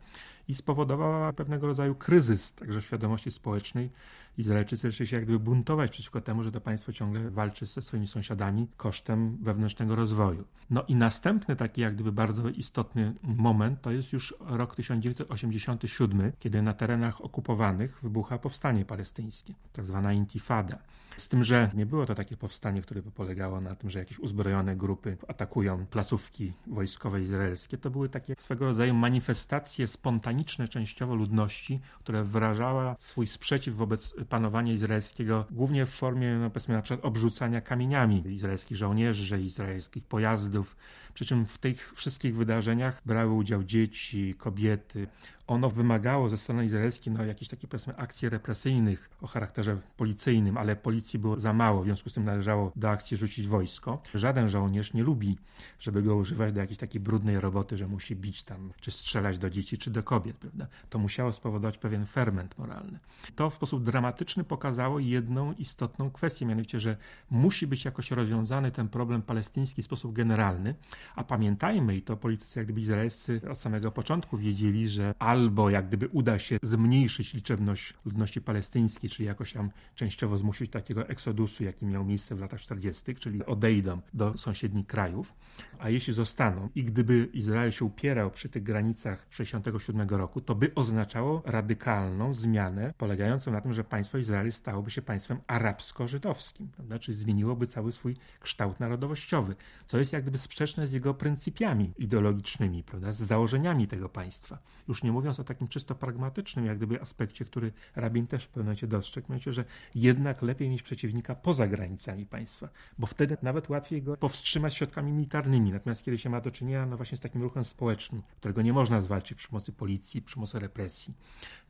i 0.48 0.54
spowodowała 0.54 1.32
pewnego 1.32 1.66
rodzaju 1.66 1.94
kryzys 1.94 2.52
także 2.52 2.82
świadomości 2.82 3.30
społecznej. 3.30 3.90
Izraelczycy 4.38 4.90
zaczęli 4.90 5.08
się 5.08 5.16
jak 5.16 5.24
gdyby 5.24 5.38
buntować 5.38 5.90
przeciwko 5.90 6.20
temu, 6.20 6.42
że 6.42 6.52
to 6.52 6.60
państwo 6.60 6.92
ciągle 6.92 7.30
walczy 7.30 7.66
ze 7.66 7.82
swoimi 7.82 8.08
sąsiadami 8.08 8.68
kosztem 8.76 9.38
wewnętrznego 9.42 9.96
rozwoju. 9.96 10.44
No 10.70 10.84
i 10.88 10.94
następny 10.94 11.56
taki 11.56 11.80
jak 11.80 11.94
gdyby 11.94 12.12
bardzo 12.12 12.48
istotny 12.48 13.14
moment 13.22 13.82
to 13.82 13.90
jest 13.90 14.12
już 14.12 14.34
rok 14.40 14.74
1987, 14.74 16.32
kiedy 16.38 16.62
na 16.62 16.72
terenach 16.72 17.24
okupowanych 17.24 17.98
wybucha 18.02 18.38
powstanie 18.38 18.84
palestyńskie, 18.84 19.54
tak 19.72 19.84
zwana 19.84 20.12
intifada. 20.12 20.78
Z 21.16 21.28
tym, 21.28 21.44
że 21.44 21.70
nie 21.74 21.86
było 21.86 22.06
to 22.06 22.14
takie 22.14 22.36
powstanie, 22.36 22.82
które 22.82 23.02
by 23.02 23.10
polegało 23.10 23.60
na 23.60 23.74
tym, 23.74 23.90
że 23.90 23.98
jakieś 23.98 24.18
uzbrojone 24.18 24.76
grupy 24.76 25.16
atakują 25.28 25.86
placówki 25.86 26.52
wojskowe 26.66 27.22
izraelskie. 27.22 27.78
To 27.78 27.90
były 27.90 28.08
takie 28.08 28.34
swego 28.38 28.64
rodzaju 28.64 28.94
manifestacje 28.94 29.86
spontaniczne 29.86 30.68
częściowo 30.68 31.14
ludności, 31.14 31.80
które 31.98 32.24
wyrażała 32.24 32.96
swój 32.98 33.26
sprzeciw 33.26 33.76
wobec 33.76 34.14
panowania 34.28 34.72
izraelskiego, 34.72 35.46
głównie 35.50 35.86
w 35.86 35.90
formie, 35.90 36.36
no 36.36 36.50
powiedzmy, 36.50 36.74
na 36.74 36.82
przykład 36.82 37.04
obrzucania 37.04 37.60
kamieniami 37.60 38.34
izraelskich 38.34 38.76
żołnierzy, 38.76 39.40
izraelskich 39.40 40.04
pojazdów. 40.04 40.76
Przy 41.14 41.24
czym 41.24 41.46
w 41.46 41.58
tych 41.58 41.92
wszystkich 41.96 42.36
wydarzeniach 42.36 43.02
brały 43.06 43.32
udział 43.32 43.64
dzieci, 43.64 44.34
kobiety, 44.38 45.06
ono 45.46 45.70
wymagało 45.70 46.28
ze 46.28 46.38
strony 46.38 46.66
izraelskiej 46.66 47.12
no, 47.12 47.24
jakichś 47.24 47.50
takich 47.50 47.68
powiedzmy 47.68 47.96
akcji 47.96 48.28
represyjnych 48.28 49.10
o 49.20 49.26
charakterze 49.26 49.78
policyjnym, 49.96 50.56
ale 50.56 50.76
policji 50.76 51.18
było 51.18 51.40
za 51.40 51.52
mało, 51.52 51.82
w 51.82 51.84
związku 51.84 52.10
z 52.10 52.12
tym 52.12 52.24
należało 52.24 52.72
do 52.76 52.90
akcji 52.90 53.16
rzucić 53.16 53.46
wojsko. 53.46 54.02
Żaden 54.14 54.48
żołnierz 54.48 54.92
nie 54.92 55.02
lubi, 55.02 55.38
żeby 55.80 56.02
go 56.02 56.16
używać 56.16 56.52
do 56.52 56.60
jakiejś 56.60 56.78
takiej 56.78 57.00
brudnej 57.00 57.40
roboty, 57.40 57.76
że 57.76 57.88
musi 57.88 58.16
bić 58.16 58.42
tam, 58.42 58.72
czy 58.80 58.90
strzelać 58.90 59.38
do 59.38 59.50
dzieci, 59.50 59.78
czy 59.78 59.90
do 59.90 60.02
kobiet, 60.02 60.36
prawda? 60.36 60.66
To 60.90 60.98
musiało 60.98 61.32
spowodować 61.32 61.78
pewien 61.78 62.06
ferment 62.06 62.58
moralny. 62.58 62.98
To 63.36 63.50
w 63.50 63.54
sposób 63.54 63.84
dramatyczny 63.84 64.44
pokazało 64.44 64.98
jedną 64.98 65.52
istotną 65.52 66.10
kwestię, 66.10 66.46
mianowicie, 66.46 66.80
że 66.80 66.96
musi 67.30 67.66
być 67.66 67.84
jakoś 67.84 68.10
rozwiązany 68.10 68.70
ten 68.70 68.88
problem 68.88 69.22
palestyński 69.22 69.82
w 69.82 69.84
sposób 69.84 70.12
generalny, 70.12 70.74
a 71.16 71.24
pamiętajmy, 71.24 71.96
i 71.96 72.02
to 72.02 72.16
politycy 72.16 72.58
jak 72.58 72.66
gdyby 72.66 72.80
izraelscy 72.80 73.40
od 73.50 73.58
samego 73.58 73.90
początku 73.92 74.38
wiedzieli, 74.38 74.88
że 74.88 75.14
albo 75.18 75.70
jak 75.70 75.88
gdyby 75.88 76.08
uda 76.08 76.38
się 76.38 76.58
zmniejszyć 76.62 77.34
liczebność 77.34 77.94
ludności 78.04 78.40
palestyńskiej, 78.40 79.10
czyli 79.10 79.26
jakoś 79.26 79.52
tam 79.52 79.70
częściowo 79.94 80.38
zmusić 80.38 80.70
takiego 80.70 81.08
eksodusu, 81.08 81.64
jaki 81.64 81.86
miał 81.86 82.04
miejsce 82.04 82.34
w 82.34 82.40
latach 82.40 82.60
40., 82.60 83.14
czyli 83.14 83.46
odejdą 83.46 84.00
do 84.14 84.38
sąsiednich 84.38 84.86
krajów, 84.86 85.34
a 85.78 85.90
jeśli 85.90 86.12
zostaną 86.12 86.68
i 86.74 86.84
gdyby 86.84 87.28
Izrael 87.32 87.70
się 87.70 87.84
upierał 87.84 88.30
przy 88.30 88.48
tych 88.48 88.62
granicach 88.62 89.26
67 89.30 90.08
roku, 90.08 90.40
to 90.40 90.54
by 90.54 90.74
oznaczało 90.74 91.42
radykalną 91.44 92.34
zmianę 92.34 92.94
polegającą 92.98 93.52
na 93.52 93.60
tym, 93.60 93.72
że 93.72 93.84
państwo 93.84 94.18
Izrael 94.18 94.52
stałoby 94.52 94.90
się 94.90 95.02
państwem 95.02 95.38
arabsko-żydowskim, 95.46 96.68
prawda? 96.68 96.98
czyli 96.98 97.16
zmieniłoby 97.16 97.66
cały 97.66 97.92
swój 97.92 98.16
kształt 98.40 98.80
narodowościowy, 98.80 99.56
co 99.86 99.98
jest 99.98 100.12
jak 100.12 100.22
gdyby 100.22 100.38
sprzeczne 100.38 100.86
z 100.86 100.92
jego 100.94 101.14
pryncypiami 101.14 101.92
ideologicznymi, 101.98 102.82
prawda? 102.82 103.12
z 103.12 103.18
założeniami 103.18 103.86
tego 103.86 104.08
państwa. 104.08 104.58
Już 104.88 105.02
nie 105.02 105.12
mówiąc 105.12 105.40
o 105.40 105.44
takim 105.44 105.68
czysto 105.68 105.94
pragmatycznym 105.94 106.66
jak 106.66 106.76
gdyby 106.76 107.00
aspekcie, 107.00 107.44
który 107.44 107.72
rabin 107.96 108.26
też 108.26 108.44
w 108.44 108.48
pewnym 108.48 108.66
momencie 108.66 108.86
dostrzegł, 108.86 109.26
mianowicie, 109.28 109.52
że 109.52 109.64
jednak 109.94 110.42
lepiej 110.42 110.70
mieć 110.70 110.82
przeciwnika 110.82 111.34
poza 111.34 111.66
granicami 111.66 112.26
państwa, 112.26 112.68
bo 112.98 113.06
wtedy 113.06 113.36
nawet 113.42 113.68
łatwiej 113.68 114.02
go 114.02 114.16
powstrzymać 114.16 114.74
środkami 114.74 115.12
militarnymi. 115.12 115.72
Natomiast 115.72 116.04
kiedy 116.04 116.18
się 116.18 116.30
ma 116.30 116.40
do 116.40 116.50
czynienia 116.50 116.86
no 116.86 116.96
właśnie 116.96 117.18
z 117.18 117.20
takim 117.20 117.42
ruchem 117.42 117.64
społecznym, 117.64 118.22
którego 118.36 118.62
nie 118.62 118.72
można 118.72 119.02
zwalczyć 119.02 119.38
przy 119.38 119.48
pomocy 119.48 119.72
policji, 119.72 120.22
przy 120.22 120.34
pomocy 120.34 120.58
represji, 120.58 121.14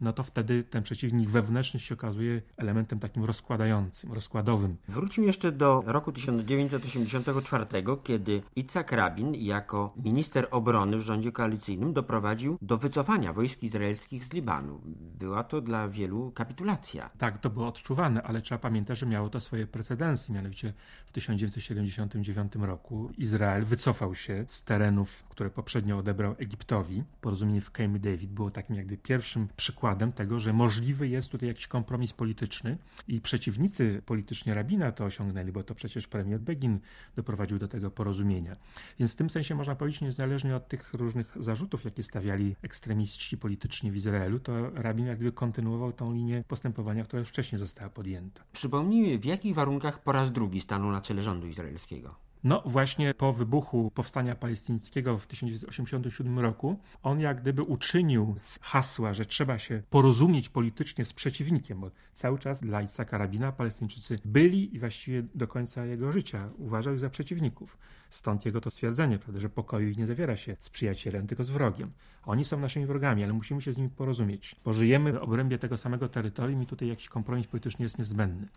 no 0.00 0.12
to 0.12 0.22
wtedy 0.22 0.64
ten 0.64 0.82
przeciwnik 0.82 1.30
wewnętrzny 1.30 1.80
się 1.80 1.94
okazuje 1.94 2.42
elementem 2.56 2.98
takim 2.98 3.24
rozkładającym, 3.24 4.12
rozkładowym. 4.12 4.76
Wróćmy 4.88 5.24
jeszcze 5.24 5.52
do 5.52 5.82
roku 5.86 6.12
1984, 6.12 7.66
kiedy 8.04 8.42
Itzhak 8.56 8.92
Rabin 8.92 9.13
jako 9.34 9.94
minister 9.96 10.48
obrony 10.50 10.96
w 10.96 11.00
rządzie 11.00 11.32
koalicyjnym 11.32 11.92
doprowadził 11.92 12.58
do 12.62 12.78
wycofania 12.78 13.32
wojsk 13.32 13.62
izraelskich 13.62 14.24
z 14.24 14.32
Libanu. 14.32 14.80
Była 15.18 15.44
to 15.44 15.60
dla 15.60 15.88
wielu 15.88 16.32
kapitulacja. 16.34 17.10
Tak, 17.18 17.38
to 17.38 17.50
było 17.50 17.66
odczuwane, 17.66 18.22
ale 18.22 18.42
trzeba 18.42 18.58
pamiętać, 18.58 18.98
że 18.98 19.06
miało 19.06 19.28
to 19.28 19.40
swoje 19.40 19.66
precedensy. 19.66 20.32
Mianowicie 20.32 20.72
w 21.06 21.12
1979 21.12 22.54
roku 22.54 23.10
Izrael 23.18 23.64
wycofał 23.64 24.14
się 24.14 24.44
z 24.46 24.62
terenów, 24.62 25.24
które 25.28 25.50
poprzednio 25.50 25.98
odebrał 25.98 26.34
Egiptowi. 26.38 27.02
Porozumienie 27.20 27.60
w 27.60 27.70
Camp 27.70 27.98
David 27.98 28.30
było 28.30 28.50
takim 28.50 28.76
jakby 28.76 28.96
pierwszym 28.96 29.48
przykładem 29.56 30.12
tego, 30.12 30.40
że 30.40 30.52
możliwy 30.52 31.08
jest 31.08 31.30
tutaj 31.30 31.48
jakiś 31.48 31.66
kompromis 31.66 32.12
polityczny 32.12 32.78
i 33.08 33.20
przeciwnicy 33.20 34.02
politycznie 34.06 34.54
rabina 34.54 34.92
to 34.92 35.04
osiągnęli, 35.04 35.52
bo 35.52 35.62
to 35.62 35.74
przecież 35.74 36.06
premier 36.06 36.40
Begin 36.40 36.80
doprowadził 37.16 37.58
do 37.58 37.68
tego 37.68 37.90
porozumienia. 37.90 38.56
Więc 38.98 39.03
w 39.12 39.16
tym 39.16 39.30
sensie 39.30 39.54
można 39.54 39.74
powiedzieć, 39.74 40.00
niezależnie 40.00 40.56
od 40.56 40.68
tych 40.68 40.94
różnych 40.94 41.36
zarzutów, 41.40 41.84
jakie 41.84 42.02
stawiali 42.02 42.56
ekstremiści 42.62 43.38
polityczni 43.38 43.90
w 43.90 43.96
Izraelu, 43.96 44.40
to 44.40 44.70
rabin 44.70 45.06
jakby 45.06 45.32
kontynuował 45.32 45.92
tą 45.92 46.12
linię 46.12 46.44
postępowania, 46.48 47.04
która 47.04 47.20
już 47.20 47.28
wcześniej 47.28 47.58
została 47.58 47.90
podjęta. 47.90 48.42
Przypomnijmy, 48.52 49.18
w 49.18 49.24
jakich 49.24 49.54
warunkach 49.54 50.02
po 50.02 50.12
raz 50.12 50.32
drugi 50.32 50.60
stanął 50.60 50.92
na 50.92 51.00
czele 51.00 51.22
rządu 51.22 51.46
izraelskiego? 51.46 52.14
No 52.44 52.62
właśnie 52.66 53.14
po 53.14 53.32
wybuchu 53.32 53.90
powstania 53.90 54.34
palestyńskiego 54.34 55.18
w 55.18 55.26
1987 55.26 56.38
roku, 56.38 56.78
on 57.02 57.20
jak 57.20 57.40
gdyby 57.40 57.62
uczynił 57.62 58.34
z 58.38 58.58
hasła, 58.62 59.14
że 59.14 59.26
trzeba 59.26 59.58
się 59.58 59.82
porozumieć 59.90 60.48
politycznie 60.48 61.04
z 61.04 61.12
przeciwnikiem, 61.12 61.80
bo 61.80 61.90
cały 62.12 62.38
czas 62.38 62.60
dla 62.60 62.82
Isaka 62.82 63.18
Rabina 63.18 63.52
Palestyńczycy 63.52 64.18
byli 64.24 64.76
i 64.76 64.78
właściwie 64.78 65.22
do 65.34 65.48
końca 65.48 65.86
jego 65.86 66.12
życia 66.12 66.50
uważał 66.58 66.94
ich 66.94 67.00
za 67.00 67.10
przeciwników. 67.10 67.78
Stąd 68.10 68.46
jego 68.46 68.60
to 68.60 68.70
stwierdzenie, 68.70 69.18
prawda, 69.18 69.40
że 69.40 69.48
pokoju 69.48 69.94
nie 69.96 70.06
zawiera 70.06 70.36
się 70.36 70.56
z 70.60 70.70
przyjacielem, 70.70 71.26
tylko 71.26 71.44
z 71.44 71.50
wrogiem. 71.50 71.92
Oni 72.26 72.44
są 72.44 72.60
naszymi 72.60 72.86
wrogami, 72.86 73.24
ale 73.24 73.32
musimy 73.32 73.60
się 73.60 73.72
z 73.72 73.76
nimi 73.76 73.90
porozumieć. 73.90 74.56
Bo 74.64 74.72
żyjemy 74.72 75.12
w 75.12 75.16
obrębie 75.16 75.58
tego 75.58 75.76
samego 75.76 76.08
terytorium 76.08 76.62
i 76.62 76.66
tutaj 76.66 76.88
jakiś 76.88 77.08
kompromis 77.08 77.46
polityczny 77.46 77.82
jest 77.82 77.98
niezbędny. 77.98 78.48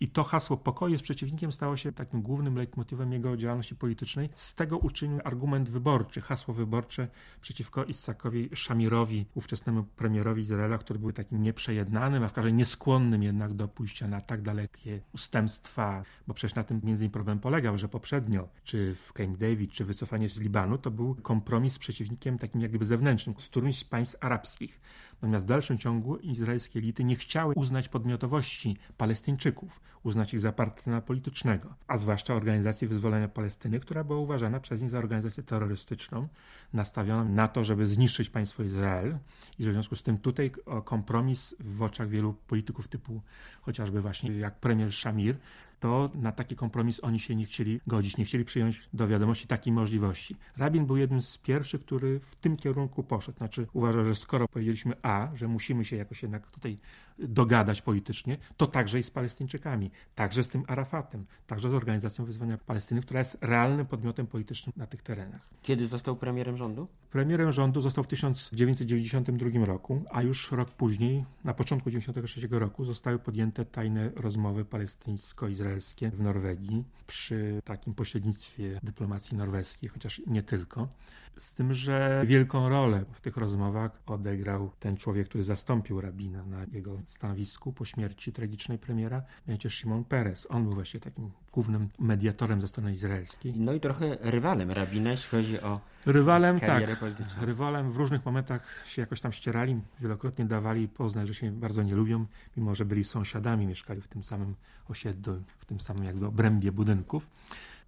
I 0.00 0.08
to 0.08 0.24
hasło 0.24 0.56
pokoju 0.56 0.98
z 0.98 1.02
przeciwnikiem 1.02 1.52
stało 1.52 1.76
się 1.76 1.92
takim 1.92 2.22
głównym 2.22 2.56
leitmotywem 2.56 3.12
jego 3.12 3.36
działalności 3.36 3.76
politycznej. 3.76 4.28
Z 4.34 4.54
tego 4.54 4.78
uczynił 4.78 5.20
argument 5.24 5.68
wyborczy, 5.68 6.20
hasło 6.20 6.54
wyborcze 6.54 7.08
przeciwko 7.40 7.84
Issakowi 7.84 8.48
Szamirowi, 8.54 9.26
ówczesnemu 9.34 9.84
premierowi 9.84 10.40
Izraela, 10.42 10.78
który 10.78 10.98
był 10.98 11.12
takim 11.12 11.42
nieprzejednanym, 11.42 12.22
a 12.22 12.28
w 12.28 12.32
każdym 12.32 12.56
nieskłonnym 12.56 13.22
jednak 13.22 13.54
do 13.54 13.68
pójścia 13.68 14.08
na 14.08 14.20
tak 14.20 14.42
dalekie 14.42 15.00
ustępstwa, 15.12 16.04
bo 16.26 16.34
przecież 16.34 16.54
na 16.54 16.64
tym 16.64 16.80
między 16.84 17.04
innymi 17.04 17.12
problem 17.12 17.38
polegał, 17.38 17.78
że 17.78 17.88
poprzednio, 17.88 18.48
czy 18.64 18.94
w 18.94 19.12
Camp 19.12 19.36
David, 19.36 19.72
czy 19.72 19.84
wycofanie 19.84 20.28
z 20.28 20.40
Libanu, 20.40 20.78
to 20.78 20.90
był 20.90 21.14
kompromis 21.14 21.72
z 21.72 21.78
przeciwnikiem 21.78 22.38
takim 22.38 22.60
jak 22.60 22.70
gdyby 22.70 22.84
zewnętrznym, 22.84 23.36
z 23.38 23.46
którymś 23.46 23.78
z 23.78 23.84
państw 23.84 24.16
arabskich. 24.20 24.80
Natomiast 25.22 25.46
w 25.46 25.48
dalszym 25.48 25.78
ciągu 25.78 26.16
izraelskie 26.16 26.78
elity 26.78 27.04
nie 27.04 27.16
chciały 27.16 27.54
uznać 27.56 27.88
podmiotowości 27.88 28.76
Palestyńczyków, 28.96 29.80
uznać 30.02 30.34
ich 30.34 30.40
za 30.40 30.52
partnera 30.52 31.00
politycznego, 31.00 31.74
a 31.86 31.96
zwłaszcza 31.96 32.34
Organizacji 32.34 32.88
Wyzwolenia 32.88 33.28
Palestyny, 33.28 33.80
która 33.80 34.04
była 34.04 34.18
uważana 34.18 34.60
przez 34.60 34.80
nich 34.80 34.90
za 34.90 34.98
organizację 34.98 35.42
terrorystyczną, 35.42 36.28
nastawioną 36.72 37.28
na 37.28 37.48
to, 37.48 37.64
żeby 37.64 37.86
zniszczyć 37.86 38.30
państwo 38.30 38.62
Izrael. 38.62 39.18
I 39.58 39.62
w 39.62 39.72
związku 39.72 39.96
z 39.96 40.02
tym 40.02 40.18
tutaj 40.18 40.50
kompromis 40.84 41.54
w 41.60 41.82
oczach 41.82 42.08
wielu 42.08 42.34
polityków 42.34 42.88
typu 42.88 43.20
chociażby 43.60 44.02
właśnie 44.02 44.32
jak 44.38 44.60
premier 44.60 44.92
Shamir 44.92 45.36
to 45.80 46.10
na 46.14 46.32
taki 46.32 46.56
kompromis 46.56 47.00
oni 47.04 47.20
się 47.20 47.36
nie 47.36 47.44
chcieli 47.44 47.80
godzić, 47.86 48.16
nie 48.16 48.24
chcieli 48.24 48.44
przyjąć 48.44 48.88
do 48.92 49.08
wiadomości 49.08 49.46
takiej 49.46 49.72
możliwości. 49.72 50.36
Rabin 50.56 50.86
był 50.86 50.96
jednym 50.96 51.22
z 51.22 51.38
pierwszych, 51.38 51.80
który 51.80 52.20
w 52.20 52.36
tym 52.36 52.56
kierunku 52.56 53.02
poszedł. 53.02 53.38
Znaczy 53.38 53.66
uważał, 53.72 54.04
że 54.04 54.14
skoro 54.14 54.48
powiedzieliśmy 54.48 54.94
A, 55.02 55.28
że 55.34 55.48
musimy 55.48 55.84
się 55.84 55.96
jakoś 55.96 56.22
jednak 56.22 56.50
tutaj 56.50 56.78
dogadać 57.18 57.82
politycznie, 57.82 58.38
to 58.56 58.66
także 58.66 58.98
i 58.98 59.02
z 59.02 59.10
Palestyńczykami, 59.10 59.90
także 60.14 60.42
z 60.42 60.48
tym 60.48 60.64
Arafatem, 60.68 61.26
także 61.46 61.70
z 61.70 61.74
Organizacją 61.74 62.24
Wyzwania 62.24 62.58
Palestyny, 62.58 63.00
która 63.02 63.20
jest 63.20 63.38
realnym 63.40 63.86
podmiotem 63.86 64.26
politycznym 64.26 64.72
na 64.76 64.86
tych 64.86 65.02
terenach. 65.02 65.48
Kiedy 65.62 65.86
został 65.86 66.16
premierem 66.16 66.56
rządu? 66.56 66.88
Premierem 67.10 67.52
rządu 67.52 67.80
został 67.80 68.04
w 68.04 68.08
1992 68.08 69.66
roku, 69.66 70.02
a 70.10 70.22
już 70.22 70.52
rok 70.52 70.70
później, 70.70 71.24
na 71.44 71.54
początku 71.54 71.90
1993 71.90 72.58
roku, 72.58 72.84
zostały 72.84 73.18
podjęte 73.18 73.64
tajne 73.64 74.10
rozmowy 74.16 74.64
palestyńsko-izraelskie 74.64 76.10
w 76.10 76.20
Norwegii 76.20 76.84
przy 77.06 77.62
takim 77.64 77.94
pośrednictwie 77.94 78.80
dyplomacji 78.82 79.36
norweskiej, 79.36 79.88
chociaż 79.88 80.22
nie 80.26 80.42
tylko. 80.42 80.88
Z 81.38 81.54
tym, 81.54 81.74
że 81.74 82.24
wielką 82.26 82.68
rolę 82.68 83.04
w 83.12 83.20
tych 83.20 83.36
rozmowach 83.36 83.90
odegrał 84.06 84.70
ten 84.80 84.96
człowiek, 84.96 85.28
który 85.28 85.44
zastąpił 85.44 86.00
rabina 86.00 86.44
na 86.44 86.64
jego 86.72 86.98
stanowisku 87.06 87.72
po 87.72 87.84
śmierci 87.84 88.32
tragicznej 88.32 88.78
premiera, 88.78 89.22
mianowicie 89.46 89.70
Shimon 89.70 90.04
Peres. 90.04 90.46
On 90.50 90.64
był 90.64 90.72
właśnie 90.72 91.00
takim 91.00 91.30
głównym 91.52 91.88
mediatorem 91.98 92.60
ze 92.60 92.68
strony 92.68 92.92
izraelskiej. 92.92 93.52
No 93.56 93.72
i 93.72 93.80
trochę 93.80 94.16
rywalem 94.20 94.70
rabina, 94.70 95.10
jeśli 95.10 95.28
chodzi 95.28 95.60
o 95.60 95.80
Rywalem, 96.06 96.60
tak. 96.60 96.98
Polityczną. 96.98 97.44
Rywalem 97.44 97.92
w 97.92 97.96
różnych 97.96 98.24
momentach 98.24 98.84
się 98.86 99.02
jakoś 99.02 99.20
tam 99.20 99.32
ścierali, 99.32 99.80
wielokrotnie 100.00 100.44
dawali 100.44 100.88
poznać, 100.88 101.28
że 101.28 101.34
się 101.34 101.52
bardzo 101.52 101.82
nie 101.82 101.94
lubią, 101.94 102.26
mimo 102.56 102.74
że 102.74 102.84
byli 102.84 103.04
sąsiadami, 103.04 103.66
mieszkali 103.66 104.00
w 104.00 104.08
tym 104.08 104.22
samym 104.22 104.54
osiedlu, 104.88 105.42
w 105.58 105.64
tym 105.64 105.80
samym 105.80 106.04
jakby 106.04 106.26
obrębie 106.26 106.72
budynków 106.72 107.30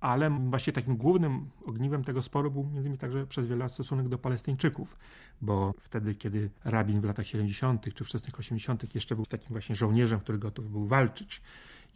ale 0.01 0.31
właśnie 0.31 0.73
takim 0.73 0.97
głównym 0.97 1.51
ogniwem 1.67 2.05
tego 2.05 2.23
sporu 2.23 2.51
był 2.51 2.65
między 2.65 2.81
innymi 2.81 2.99
także 2.99 3.27
przez 3.27 3.47
wiele 3.47 3.59
lat 3.59 3.73
stosunek 3.73 4.09
do 4.09 4.19
Palestyńczyków, 4.19 4.97
bo 5.41 5.75
wtedy, 5.81 6.15
kiedy 6.15 6.51
rabin 6.65 7.01
w 7.01 7.05
latach 7.05 7.27
70. 7.27 7.95
czy 7.95 8.05
wczesnych 8.05 8.39
80. 8.39 8.95
jeszcze 8.95 9.17
był 9.17 9.27
takim 9.27 9.49
właśnie 9.49 9.77
żołnierzem, 9.77 10.21
który 10.21 10.39
gotów 10.39 10.71
był 10.71 10.87
walczyć 10.87 11.43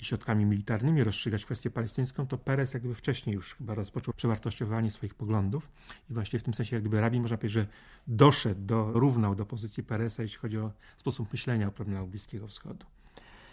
i 0.01 0.05
środkami 0.05 0.45
militarnymi 0.45 1.05
rozstrzygać 1.05 1.45
kwestię 1.45 1.71
palestyńską, 1.71 2.27
to 2.27 2.39
Perez 2.39 2.75
jakby 2.75 2.95
wcześniej 2.95 3.35
już 3.35 3.55
chyba 3.55 3.75
rozpoczął 3.75 4.15
przewartościowanie 4.15 4.91
swoich 4.91 5.15
poglądów 5.15 5.71
i 6.11 6.15
właśnie 6.15 6.39
w 6.39 6.43
tym 6.43 6.55
sensie 6.55 6.77
jak 6.77 6.83
gdyby 6.83 7.01
rabin 7.01 7.23
można 7.23 7.37
powiedzieć, 7.37 7.55
że 7.55 7.67
doszedł, 8.07 8.61
do, 8.65 8.93
równał 8.93 9.35
do 9.35 9.47
pozycji 9.47 9.83
Peresa, 9.83 10.23
jeśli 10.23 10.39
chodzi 10.39 10.59
o 10.59 10.73
sposób 10.97 11.33
myślenia 11.33 11.69
o 11.69 11.73
problemach 11.73 12.09
Bliskiego 12.09 12.49
Wschodu. 12.49 12.87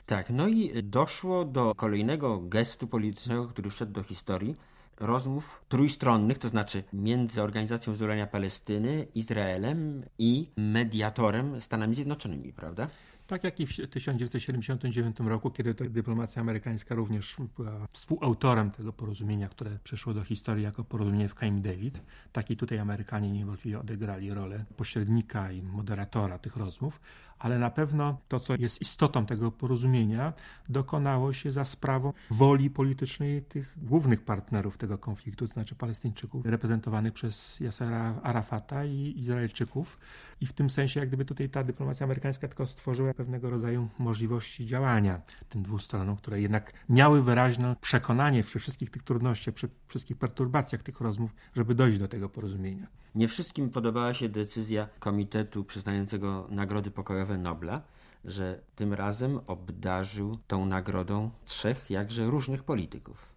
Tak, 0.09 0.29
no 0.29 0.47
i 0.47 0.83
doszło 0.83 1.45
do 1.45 1.75
kolejnego 1.75 2.39
gestu 2.39 2.87
politycznego, 2.87 3.47
który 3.47 3.69
wszedł 3.69 3.91
do 3.91 4.03
historii, 4.03 4.55
rozmów 4.99 5.63
trójstronnych, 5.69 6.37
to 6.37 6.49
znaczy 6.49 6.83
między 6.93 7.41
Organizacją 7.41 7.93
Wyzwolenia 7.93 8.27
Palestyny, 8.27 9.07
Izraelem 9.15 10.03
i 10.17 10.47
mediatorem 10.57 11.61
Stanami 11.61 11.95
Zjednoczonymi, 11.95 12.53
prawda? 12.53 12.87
Tak 13.27 13.43
jak 13.43 13.59
i 13.59 13.67
w 13.67 13.87
1979 13.87 15.19
roku, 15.19 15.51
kiedy 15.51 15.75
to 15.75 15.85
dyplomacja 15.89 16.41
amerykańska 16.41 16.95
również 16.95 17.37
była 17.57 17.87
współautorem 17.93 18.71
tego 18.71 18.93
porozumienia, 18.93 19.49
które 19.49 19.79
przeszło 19.83 20.13
do 20.13 20.21
historii 20.21 20.63
jako 20.63 20.83
porozumienie 20.83 21.29
w 21.29 21.35
Camp 21.35 21.61
David, 21.61 22.01
tak 22.31 22.51
i 22.51 22.57
tutaj 22.57 22.79
Amerykanie 22.79 23.31
niewątpliwie 23.31 23.79
odegrali 23.79 24.33
rolę 24.33 24.65
pośrednika 24.77 25.51
i 25.51 25.61
moderatora 25.61 26.37
tych 26.39 26.57
rozmów, 26.57 26.99
ale 27.39 27.59
na 27.59 27.69
pewno 27.69 28.17
to, 28.27 28.39
co 28.39 28.55
jest 28.55 28.81
istotą 28.81 29.25
tego 29.25 29.51
porozumienia, 29.51 30.33
dokonało 30.69 31.33
się 31.33 31.51
za 31.51 31.65
sprawą 31.65 32.13
woli 32.29 32.69
politycznej 32.69 33.41
tych 33.41 33.77
głównych 33.81 34.21
partnerów 34.21 34.77
tego 34.77 34.97
konfliktu, 34.97 35.47
to 35.47 35.53
znaczy 35.53 35.75
Palestyńczyków, 35.75 36.45
reprezentowanych 36.45 37.13
przez 37.13 37.59
Yasera 37.59 38.15
Arafata 38.23 38.85
i 38.85 39.13
Izraelczyków. 39.17 39.99
I 40.41 40.45
w 40.45 40.53
tym 40.53 40.69
sensie, 40.69 40.99
jak 40.99 41.09
gdyby 41.09 41.25
tutaj 41.25 41.49
ta 41.49 41.63
dyplomacja 41.63 42.03
amerykańska 42.03 42.47
tylko 42.47 42.67
stworzyła 42.67 43.13
pewnego 43.13 43.49
rodzaju 43.49 43.89
możliwości 43.99 44.65
działania 44.65 45.21
tym 45.49 45.63
dwóm 45.63 45.79
stronom, 45.79 46.17
które 46.17 46.41
jednak 46.41 46.73
miały 46.89 47.23
wyraźne 47.23 47.75
przekonanie 47.81 48.43
przy 48.43 48.59
wszystkich 48.59 48.89
tych 48.89 49.03
trudnościach, 49.03 49.53
przy 49.53 49.69
wszystkich 49.87 50.17
perturbacjach 50.17 50.83
tych 50.83 51.01
rozmów, 51.01 51.35
żeby 51.55 51.75
dojść 51.75 51.97
do 51.97 52.07
tego 52.07 52.29
porozumienia. 52.29 52.87
Nie 53.15 53.27
wszystkim 53.27 53.69
podobała 53.69 54.13
się 54.13 54.29
decyzja 54.29 54.87
Komitetu 54.99 55.63
przyznającego 55.63 56.47
Nagrody 56.49 56.91
Pokojowe 56.91 57.37
Nobla, 57.37 57.81
że 58.25 58.59
tym 58.75 58.93
razem 58.93 59.39
obdarzył 59.47 60.37
tą 60.47 60.65
nagrodą 60.65 61.31
trzech 61.45 61.89
jakże 61.89 62.25
różnych 62.25 62.63
polityków. 62.63 63.28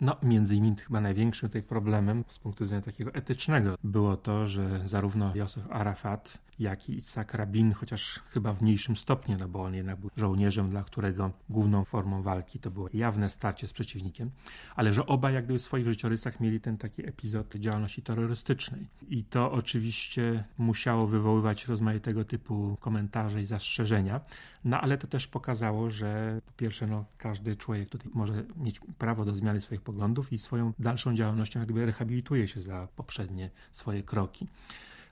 No, 0.00 0.16
między 0.22 0.56
innymi 0.56 0.76
chyba 0.76 1.00
największym 1.00 1.48
tutaj 1.48 1.62
problemem 1.62 2.24
z 2.28 2.38
punktu 2.38 2.64
widzenia 2.64 2.82
takiego 2.82 3.14
etycznego 3.14 3.78
było 3.84 4.16
to, 4.16 4.46
że 4.46 4.88
zarówno 4.88 5.32
Józef 5.34 5.64
Arafat, 5.70 6.38
jak 6.58 6.88
i 6.88 6.98
Itzhak 6.98 7.34
Rabin, 7.34 7.72
chociaż 7.72 8.20
chyba 8.30 8.52
w 8.52 8.62
mniejszym 8.62 8.96
stopniu, 8.96 9.36
no 9.38 9.48
bo 9.48 9.62
on 9.62 9.74
jednak 9.74 10.00
był 10.00 10.10
żołnierzem, 10.16 10.70
dla 10.70 10.84
którego 10.84 11.30
główną 11.48 11.84
formą 11.84 12.22
walki 12.22 12.58
to 12.58 12.70
było 12.70 12.88
jawne 12.92 13.30
starcie 13.30 13.68
z 13.68 13.72
przeciwnikiem, 13.72 14.30
ale 14.76 14.92
że 14.92 15.06
oba 15.06 15.30
jak 15.30 15.44
gdyby 15.44 15.58
w 15.58 15.62
swoich 15.62 15.86
życiorysach 15.86 16.40
mieli 16.40 16.60
ten 16.60 16.78
taki 16.78 17.08
epizod 17.08 17.54
działalności 17.54 18.02
terrorystycznej. 18.02 18.86
I 19.08 19.24
to 19.24 19.52
oczywiście 19.52 20.44
musiało 20.58 21.06
wywoływać 21.06 21.66
rozmaitego 21.66 22.24
typu 22.24 22.76
komentarze 22.80 23.42
i 23.42 23.46
zastrzeżenia, 23.46 24.20
no 24.64 24.80
ale 24.80 24.98
to 24.98 25.06
też 25.06 25.26
pokazało, 25.26 25.90
że 25.90 26.40
po 26.46 26.52
pierwsze, 26.52 26.86
no, 26.86 27.04
każdy 27.18 27.56
człowiek 27.56 27.88
tutaj 27.88 28.10
może 28.14 28.44
mieć 28.56 28.80
prawo 28.98 29.24
do 29.24 29.34
zmiany 29.34 29.60
swoich 29.60 29.82
poglądów 29.82 30.32
i 30.32 30.38
swoją 30.38 30.72
dalszą 30.78 31.14
działalnością 31.14 31.60
jak 31.60 31.66
gdyby 31.66 31.86
rehabilituje 31.86 32.48
się 32.48 32.60
za 32.60 32.88
poprzednie 32.96 33.50
swoje 33.72 34.02
kroki. 34.02 34.48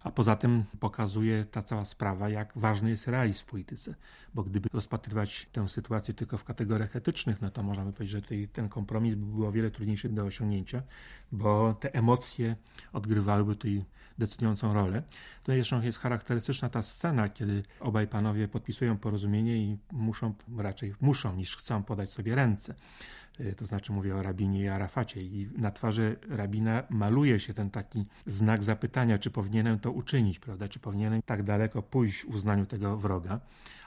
A 0.07 0.11
poza 0.11 0.37
tym 0.37 0.65
pokazuje 0.81 1.45
ta 1.45 1.63
cała 1.63 1.85
sprawa, 1.85 2.29
jak 2.29 2.53
ważny 2.57 2.91
jest 2.91 3.09
realizm 3.09 3.39
w 3.39 3.45
polityce. 3.45 3.95
Bo 4.35 4.43
gdyby 4.43 4.69
rozpatrywać 4.73 5.47
tę 5.53 5.69
sytuację 5.69 6.15
tylko 6.15 6.39
w 6.39 6.45
kategoriach 6.45 6.97
etycznych, 6.97 7.41
no 7.43 7.51
to 7.51 7.63
można 7.63 7.85
by 7.85 7.93
powiedzieć, 7.93 8.13
że 8.13 8.23
tutaj 8.23 8.49
ten 8.53 8.69
kompromis 8.69 9.15
by 9.15 9.27
był 9.27 9.47
o 9.47 9.53
wiele 9.53 9.71
trudniejszy 9.71 10.09
do 10.09 10.25
osiągnięcia, 10.25 10.83
bo 11.33 11.75
te 11.75 11.95
emocje 11.95 12.57
odgrywałyby 12.93 13.57
tutaj 13.57 13.85
decydującą 14.19 14.75
rolę. 14.75 15.03
Tutaj 15.43 15.57
zresztą 15.57 15.83
jest 15.83 15.99
charakterystyczna 15.99 16.69
ta 16.69 16.83
scena, 16.83 17.29
kiedy 17.29 17.63
obaj 17.81 18.07
panowie 18.07 18.49
podpisują 18.49 18.99
porozumienie 18.99 19.57
i 19.57 19.79
muszą, 19.93 20.35
raczej 20.59 20.95
muszą 21.01 21.37
niż 21.37 21.57
chcą 21.57 21.83
podać 21.83 22.11
sobie 22.11 22.35
ręce. 22.35 22.75
Y, 23.41 23.55
to 23.55 23.67
znaczy 23.67 23.93
mówię 23.93 24.17
o 24.17 24.23
rabinie 24.23 24.63
i 24.63 24.69
Arafacie 24.69 25.23
i 25.23 25.49
na 25.57 25.71
twarzy 25.71 26.17
rabina 26.29 26.83
maluje 26.91 27.41
się 27.41 27.55
ten 27.55 27.71
taki 27.71 28.07
znak 28.27 28.65
zapytania, 28.65 29.19
czy 29.19 29.31
powinienem 29.31 29.79
to 29.79 29.93
uczynić, 29.93 30.39
prawda, 30.39 30.69
czy 30.69 30.79
powinienem 30.79 31.23
tak 31.27 31.43
daleko 31.43 31.83
pójść 31.83 32.25
w 32.25 32.29
uznaniu 32.29 32.67
tego 32.67 32.97
wroga, 32.97 33.41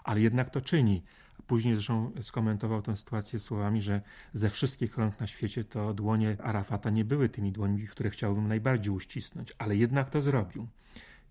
ale 0.04 0.22
jednak 0.22 0.50
to 0.50 0.62
czyni. 0.62 1.04
Później 1.48 1.74
zresztą 1.74 2.12
skomentował 2.22 2.82
tę 2.82 2.98
sytuację 2.98 3.40
słowami, 3.40 3.82
że 3.82 4.02
ze 4.34 4.50
wszystkich 4.50 4.98
rąk 4.98 5.20
na 5.20 5.28
świecie 5.28 5.64
to 5.64 5.94
dłonie 5.94 6.38
Arafata 6.44 6.90
nie 6.90 7.06
były 7.06 7.30
tymi 7.30 7.52
dłońmi, 7.52 7.88
które 7.88 8.10
chciałbym 8.10 8.48
najbardziej 8.48 8.94
uścisnąć, 8.94 9.54
ale 9.58 9.76
jednak 9.76 10.10
to 10.10 10.22
zrobił. 10.22 10.68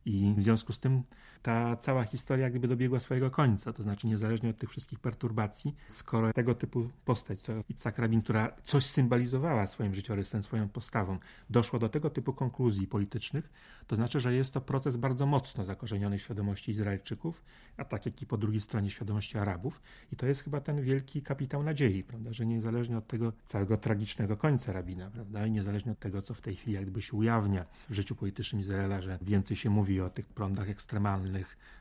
I 0.04 0.34
w 0.36 0.42
związku 0.42 0.72
z 0.72 0.80
tym 0.80 1.02
ta 1.42 1.76
cała 1.76 2.04
historia 2.04 2.50
gdyby 2.50 2.68
dobiegła 2.68 3.00
swojego 3.00 3.30
końca. 3.30 3.72
To 3.72 3.82
znaczy, 3.82 4.06
niezależnie 4.06 4.50
od 4.50 4.58
tych 4.58 4.70
wszystkich 4.70 4.98
perturbacji, 4.98 5.74
skoro 5.88 6.32
tego 6.32 6.54
typu 6.54 6.90
postać, 7.04 7.42
co 7.42 7.52
Itzak 7.68 7.98
Rabin, 7.98 8.22
która 8.22 8.52
coś 8.64 8.86
symbolizowała 8.86 9.66
swoim 9.66 9.94
życiorysem, 9.94 10.42
swoją 10.42 10.68
postawą, 10.68 11.18
doszło 11.50 11.78
do 11.78 11.88
tego 11.88 12.10
typu 12.10 12.32
konkluzji 12.32 12.86
politycznych, 12.86 13.50
to 13.86 13.96
znaczy, 13.96 14.20
że 14.20 14.34
jest 14.34 14.52
to 14.52 14.60
proces 14.60 14.96
bardzo 14.96 15.26
mocno 15.26 15.64
zakorzeniony 15.64 16.18
w 16.18 16.22
świadomości 16.22 16.70
Izraelczyków, 16.70 17.44
a 17.76 17.84
tak 17.84 18.06
jak 18.06 18.22
i 18.22 18.26
po 18.26 18.36
drugiej 18.36 18.60
stronie 18.60 18.90
świadomości 18.90 19.38
Arabów. 19.38 19.80
I 20.12 20.16
to 20.16 20.26
jest 20.26 20.42
chyba 20.42 20.60
ten 20.60 20.82
wielki 20.82 21.22
kapitał 21.22 21.62
nadziei, 21.62 22.04
prawda, 22.04 22.32
że 22.32 22.46
niezależnie 22.46 22.98
od 22.98 23.06
tego 23.06 23.32
całego 23.46 23.76
tragicznego 23.76 24.36
końca 24.36 24.72
Rabina, 24.72 25.10
prawda, 25.10 25.46
i 25.46 25.50
niezależnie 25.50 25.92
od 25.92 25.98
tego, 25.98 26.22
co 26.22 26.34
w 26.34 26.40
tej 26.40 26.56
chwili 26.56 26.72
jakby 26.72 27.02
się 27.02 27.16
ujawnia 27.16 27.64
w 27.90 27.94
życiu 27.94 28.14
politycznym 28.14 28.60
Izraela, 28.60 29.02
że 29.02 29.18
więcej 29.22 29.56
się 29.56 29.70
mówi 29.70 30.00
o 30.00 30.10
tych 30.10 30.26
prądach 30.26 30.68
ekstremalnych, 30.68 31.27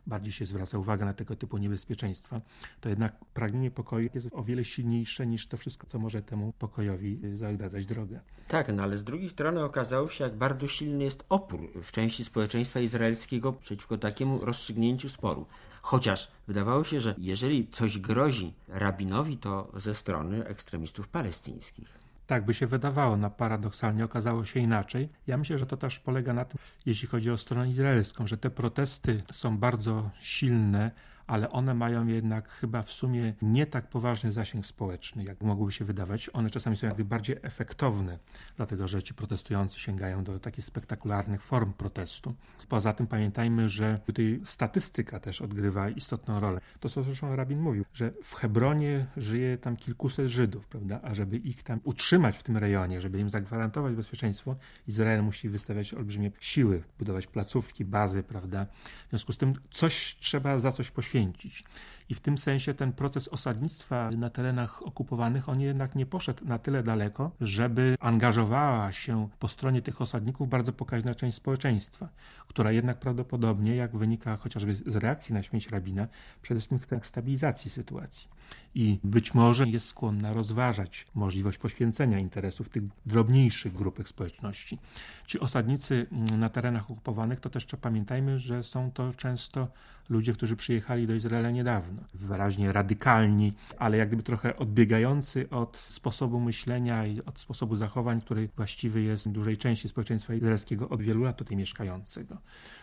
bardziej 0.08 0.34
się 0.34 0.46
zwraca 0.46 0.78
uwagę 0.78 1.06
na 1.06 1.14
tego 1.14 1.36
typu 1.36 1.58
niebezpieczeństwa, 1.58 2.42
to 2.82 2.90
jednak 2.90 3.26
pragnienie 3.26 3.72
pokoju 3.72 4.10
jest 4.14 4.28
o 4.32 4.44
wiele 4.44 4.66
silniejsze 4.66 5.28
niż 5.28 5.48
to 5.48 5.58
wszystko, 5.58 5.88
co 5.88 6.00
może 6.00 6.22
temu 6.22 6.54
pokojowi 6.60 7.20
zagadzać 7.36 7.86
drogę. 7.86 8.20
Tak, 8.48 8.74
no 8.74 8.84
ale 8.84 8.98
z 8.98 9.04
drugiej 9.04 9.30
strony 9.30 9.64
okazało 9.64 10.10
się, 10.10 10.24
jak 10.24 10.36
bardzo 10.36 10.68
silny 10.68 11.04
jest 11.04 11.24
opór 11.30 11.70
w 11.84 11.92
części 11.92 12.26
społeczeństwa 12.26 12.80
izraelskiego 12.80 13.54
przeciwko 13.54 13.98
takiemu 13.98 14.46
rozstrzygnięciu 14.46 15.10
sporu. 15.10 15.46
Chociaż 15.82 16.32
wydawało 16.48 16.84
się, 16.84 17.00
że 17.00 17.16
jeżeli 17.18 17.68
coś 17.68 18.00
grozi 18.00 18.54
rabinowi, 18.68 19.38
to 19.38 19.72
ze 19.76 19.96
strony 19.96 20.46
ekstremistów 20.46 21.08
palestyńskich. 21.08 22.07
Tak 22.28 22.46
by 22.46 22.54
się 22.54 22.68
wydawało, 22.68 23.18
no 23.18 23.30
paradoksalnie 23.30 24.06
okazało 24.06 24.46
się 24.46 24.60
inaczej. 24.60 25.10
Ja 25.28 25.38
myślę, 25.38 25.58
że 25.58 25.66
to 25.66 25.78
też 25.78 26.00
polega 26.00 26.34
na 26.34 26.46
tym, 26.46 26.60
jeśli 26.86 27.08
chodzi 27.08 27.32
o 27.32 27.38
stronę 27.38 27.70
izraelską, 27.70 28.28
że 28.28 28.38
te 28.38 28.50
protesty 28.50 29.24
są 29.32 29.58
bardzo 29.58 30.10
silne, 30.20 30.92
ale 31.28 31.50
one 31.50 31.74
mają 31.74 32.08
jednak 32.08 32.50
chyba 32.50 32.84
w 32.84 32.92
sumie 32.92 33.34
nie 33.42 33.66
tak 33.66 33.90
poważny 33.90 34.32
zasięg 34.32 34.66
społeczny, 34.66 35.24
jak 35.24 35.42
mogłoby 35.42 35.72
się 35.72 35.86
wydawać. 35.86 36.30
One 36.34 36.50
czasami 36.50 36.78
są 36.78 36.88
jakby 36.88 37.06
bardziej 37.06 37.36
efektowne, 37.42 38.20
dlatego 38.56 38.88
że 38.88 39.04
ci 39.04 39.14
protestujący 39.14 39.80
sięgają 39.80 40.24
do 40.24 40.40
takich 40.40 40.66
spektakularnych 40.66 41.44
form 41.44 41.74
protestu. 41.74 42.34
Poza 42.70 42.94
tym 42.94 43.08
pamiętajmy, 43.08 43.70
że 43.70 44.00
tutaj 44.06 44.42
statystyka 44.44 45.20
też 45.20 45.42
odgrywa 45.42 45.90
istotną 45.90 46.40
rolę. 46.40 46.62
To, 46.80 46.90
co 46.90 47.04
zresztą 47.04 47.36
Rabin 47.36 47.60
mówił, 47.60 47.86
że 47.94 48.12
w 48.24 48.36
Hebronie 48.36 49.06
żyje 49.18 49.58
tam 49.58 49.78
kilkuset 49.78 50.28
Żydów, 50.28 50.68
prawda? 50.68 51.00
A 51.04 51.16
żeby 51.16 51.38
ich 51.38 51.64
tam 51.64 51.80
utrzymać 51.84 52.38
w 52.38 52.44
tym 52.44 52.58
rejonie, 52.58 53.02
żeby 53.02 53.20
im 53.20 53.30
zagwarantować 53.30 53.96
bezpieczeństwo, 53.96 54.56
Izrael 54.88 55.24
musi 55.24 55.50
wystawiać 55.50 55.94
olbrzymie 55.94 56.32
siły, 56.40 56.84
budować 57.00 57.28
placówki, 57.28 57.86
bazy, 57.86 58.24
prawda? 58.24 58.66
W 59.08 59.10
związku 59.10 59.34
z 59.34 59.38
tym 59.38 59.54
coś 59.72 60.16
trzeba 60.20 60.60
za 60.60 60.72
coś 60.72 60.92
poświęcić 60.92 61.17
poświęcić. 61.18 61.64
I 62.10 62.16
w 62.16 62.20
tym 62.20 62.38
sensie 62.38 62.74
ten 62.74 62.92
proces 62.92 63.28
osadnictwa 63.28 64.12
na 64.12 64.30
terenach 64.30 64.84
okupowanych, 64.84 65.50
on 65.50 65.62
jednak 65.62 65.96
nie 65.96 66.06
poszedł 66.06 66.46
na 66.46 66.60
tyle 66.60 66.84
daleko, 66.84 67.32
żeby 67.42 67.96
angażowała 68.00 68.92
się 68.92 69.30
po 69.40 69.48
stronie 69.48 69.82
tych 69.82 70.02
osadników 70.02 70.50
bardzo 70.50 70.74
pokaźna 70.74 71.16
część 71.16 71.38
społeczeństwa, 71.38 72.10
która 72.48 72.72
jednak 72.72 73.00
prawdopodobnie, 73.00 73.76
jak 73.76 73.98
wynika 73.98 74.38
chociażby 74.38 74.74
z 74.74 74.96
reakcji 74.96 75.34
na 75.34 75.44
śmierć 75.44 75.68
rabina, 75.68 76.08
przede 76.42 76.60
wszystkim 76.60 76.80
chce 76.80 77.00
stabilizacji 77.04 77.72
sytuacji. 77.72 78.28
I 78.76 79.00
być 79.04 79.34
może 79.34 79.68
jest 79.68 79.88
skłonna 79.88 80.34
rozważać 80.34 81.08
możliwość 81.16 81.58
poświęcenia 81.58 82.20
interesów 82.20 82.70
tych 82.70 82.84
drobniejszych 83.06 83.74
grupek 83.74 84.08
społeczności. 84.08 84.80
Ci 85.26 85.40
osadnicy 85.40 86.08
na 86.38 86.50
terenach 86.50 86.92
okupowanych, 86.92 87.40
to 87.40 87.50
też 87.50 87.68
pamiętajmy, 87.82 88.40
że 88.40 88.64
są 88.64 88.92
to 88.92 89.14
często 89.14 89.68
ludzie, 90.10 90.34
którzy 90.34 90.56
przyjechali 90.56 91.08
do 91.08 91.16
Izraela 91.16 91.52
niedawno, 91.52 91.97
wyraźnie 92.14 92.72
radykalni, 92.72 93.54
ale 93.78 93.98
jak 93.98 94.08
gdyby 94.08 94.24
trochę 94.24 94.58
odbiegający 94.58 95.50
od 95.50 95.78
sposobu 95.78 96.40
myślenia 96.40 97.06
i 97.06 97.22
od 97.22 97.40
sposobu 97.40 97.76
zachowań, 97.76 98.22
który 98.22 98.50
właściwy 98.56 99.02
jest 99.02 99.32
dużej 99.32 99.58
części 99.58 99.90
społeczeństwa 99.90 100.34
izraelskiego 100.34 100.90
od 100.90 101.02
wielu 101.02 101.24
lat 101.24 101.38
tutaj 101.38 101.58
mieszkającego. 101.58 102.38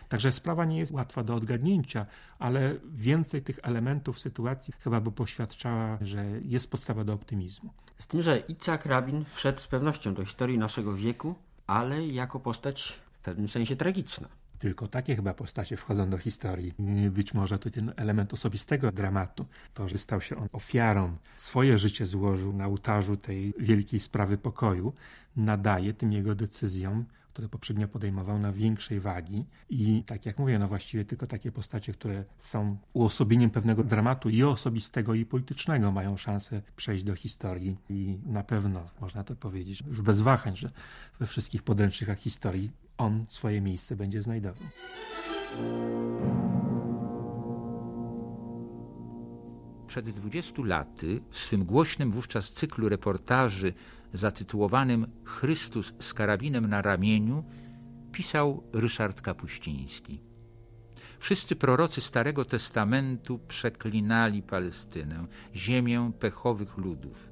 Także 0.09 0.31
sprawa 0.31 0.65
nie 0.65 0.79
jest 0.79 0.91
łatwa 0.91 1.23
do 1.23 1.35
odgadnięcia, 1.35 2.05
ale 2.39 2.75
więcej 2.93 3.41
tych 3.41 3.59
elementów 3.63 4.19
sytuacji 4.19 4.73
chyba 4.79 5.01
by 5.01 5.11
poświadczała, 5.11 5.97
że 6.01 6.25
jest 6.41 6.71
podstawa 6.71 7.03
do 7.03 7.13
optymizmu. 7.13 7.69
Z 7.99 8.07
tym, 8.07 8.21
że 8.21 8.39
Itzhak 8.39 8.85
Rabin 8.85 9.25
wszedł 9.33 9.61
z 9.61 9.67
pewnością 9.67 10.13
do 10.13 10.25
historii 10.25 10.57
naszego 10.57 10.95
wieku, 10.95 11.35
ale 11.67 12.07
jako 12.07 12.39
postać 12.39 12.99
w 13.13 13.19
pewnym 13.19 13.47
sensie 13.47 13.75
tragiczna. 13.75 14.27
Tylko 14.59 14.87
takie 14.87 15.15
chyba 15.15 15.33
postacie 15.33 15.77
wchodzą 15.77 16.09
do 16.09 16.17
historii. 16.17 16.73
Być 17.11 17.33
może 17.33 17.59
to 17.59 17.69
ten 17.69 17.93
element 17.95 18.33
osobistego 18.33 18.91
dramatu, 18.91 19.45
to, 19.73 19.87
że 19.87 19.97
stał 19.97 20.21
się 20.21 20.35
on 20.35 20.49
ofiarą, 20.51 21.17
swoje 21.37 21.77
życie 21.79 22.05
złożył 22.05 22.53
na 22.53 22.65
ołtarzu 22.65 23.17
tej 23.17 23.53
wielkiej 23.59 23.99
sprawy 23.99 24.37
pokoju, 24.37 24.93
nadaje 25.35 25.93
tym 25.93 26.13
jego 26.13 26.35
decyzjom 26.35 27.05
które 27.35 27.49
poprzednio 27.49 27.87
podejmował 27.87 28.39
na 28.39 28.51
większej 28.51 28.99
wagi. 28.99 29.45
I 29.69 30.03
tak 30.05 30.25
jak 30.25 30.39
mówię, 30.39 30.59
no 30.59 30.67
właściwie 30.67 31.05
tylko 31.05 31.27
takie 31.27 31.51
postacie, 31.51 31.93
które 31.93 32.23
są 32.39 32.77
uosobieniem 32.93 33.49
pewnego 33.49 33.83
dramatu 33.83 34.29
i 34.29 34.43
osobistego 34.43 35.13
i 35.13 35.25
politycznego 35.25 35.91
mają 35.91 36.17
szansę 36.17 36.61
przejść 36.75 37.03
do 37.03 37.15
historii. 37.15 37.77
I 37.89 38.17
na 38.25 38.43
pewno 38.43 38.89
można 39.01 39.23
to 39.23 39.35
powiedzieć 39.35 39.83
już 39.87 40.01
bez 40.01 40.21
wahań, 40.21 40.55
że 40.55 40.71
we 41.19 41.27
wszystkich 41.27 41.63
podręcznikach 41.63 42.19
historii 42.19 42.71
on 42.97 43.25
swoje 43.27 43.61
miejsce 43.61 43.95
będzie 43.95 44.21
znajdował. 44.21 44.67
Przed 49.87 50.09
20 50.09 50.61
laty 50.65 51.21
w 51.29 51.37
swym 51.37 51.65
głośnym 51.65 52.11
wówczas 52.11 52.51
cyklu 52.51 52.89
reportaży 52.89 53.73
zatytułowanym 54.13 55.07
Chrystus 55.25 55.93
z 55.99 56.13
karabinem 56.13 56.67
na 56.67 56.81
ramieniu 56.81 57.43
pisał 58.11 58.63
Ryszard 58.73 59.21
Kapuściński. 59.21 60.21
Wszyscy 61.19 61.55
prorocy 61.55 62.01
Starego 62.01 62.45
Testamentu 62.45 63.39
przeklinali 63.39 64.43
Palestynę, 64.43 65.27
ziemię 65.55 66.11
pechowych 66.19 66.77
ludów. 66.77 67.29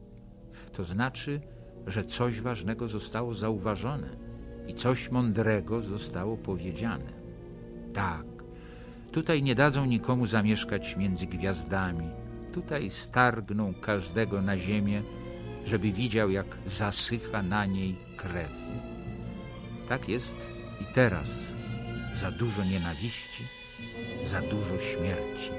To 0.73 0.83
znaczy, 0.83 1.41
że 1.87 2.03
coś 2.03 2.41
ważnego 2.41 2.87
zostało 2.87 3.33
zauważone 3.33 4.32
i 4.67 4.73
coś 4.73 5.11
mądrego 5.11 5.81
zostało 5.81 6.37
powiedziane. 6.37 7.13
Tak, 7.93 8.25
tutaj 9.11 9.43
nie 9.43 9.55
dadzą 9.55 9.85
nikomu 9.85 10.25
zamieszkać 10.25 10.97
między 10.97 11.25
gwiazdami, 11.25 12.09
tutaj 12.53 12.89
stargną 12.89 13.73
każdego 13.73 14.41
na 14.41 14.57
ziemię, 14.57 15.01
żeby 15.65 15.91
widział, 15.91 16.29
jak 16.29 16.45
zasycha 16.65 17.41
na 17.41 17.65
niej 17.65 17.95
krew. 18.17 18.51
Tak 19.89 20.09
jest 20.09 20.47
i 20.81 20.93
teraz. 20.93 21.29
Za 22.15 22.31
dużo 22.31 22.63
nienawiści, 22.63 23.43
za 24.27 24.41
dużo 24.41 24.77
śmierci. 24.77 25.51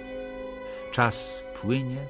Czas 0.92 1.42
płynie, 1.60 2.06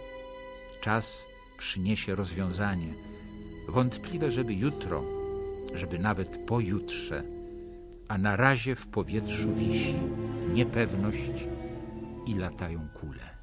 czas 0.81 1.25
przyniesie 1.59 2.15
rozwiązanie. 2.15 2.95
Wątpliwe, 3.69 4.31
żeby 4.31 4.55
jutro, 4.55 5.05
żeby 5.75 5.99
nawet 5.99 6.37
pojutrze, 6.47 7.23
a 8.09 8.19
na 8.19 8.37
razie 8.37 8.75
w 8.75 8.87
powietrzu 8.87 9.55
wisi 9.55 9.97
niepewność 10.55 11.47
i 12.27 12.35
latają 12.35 12.89
kule. 12.95 13.34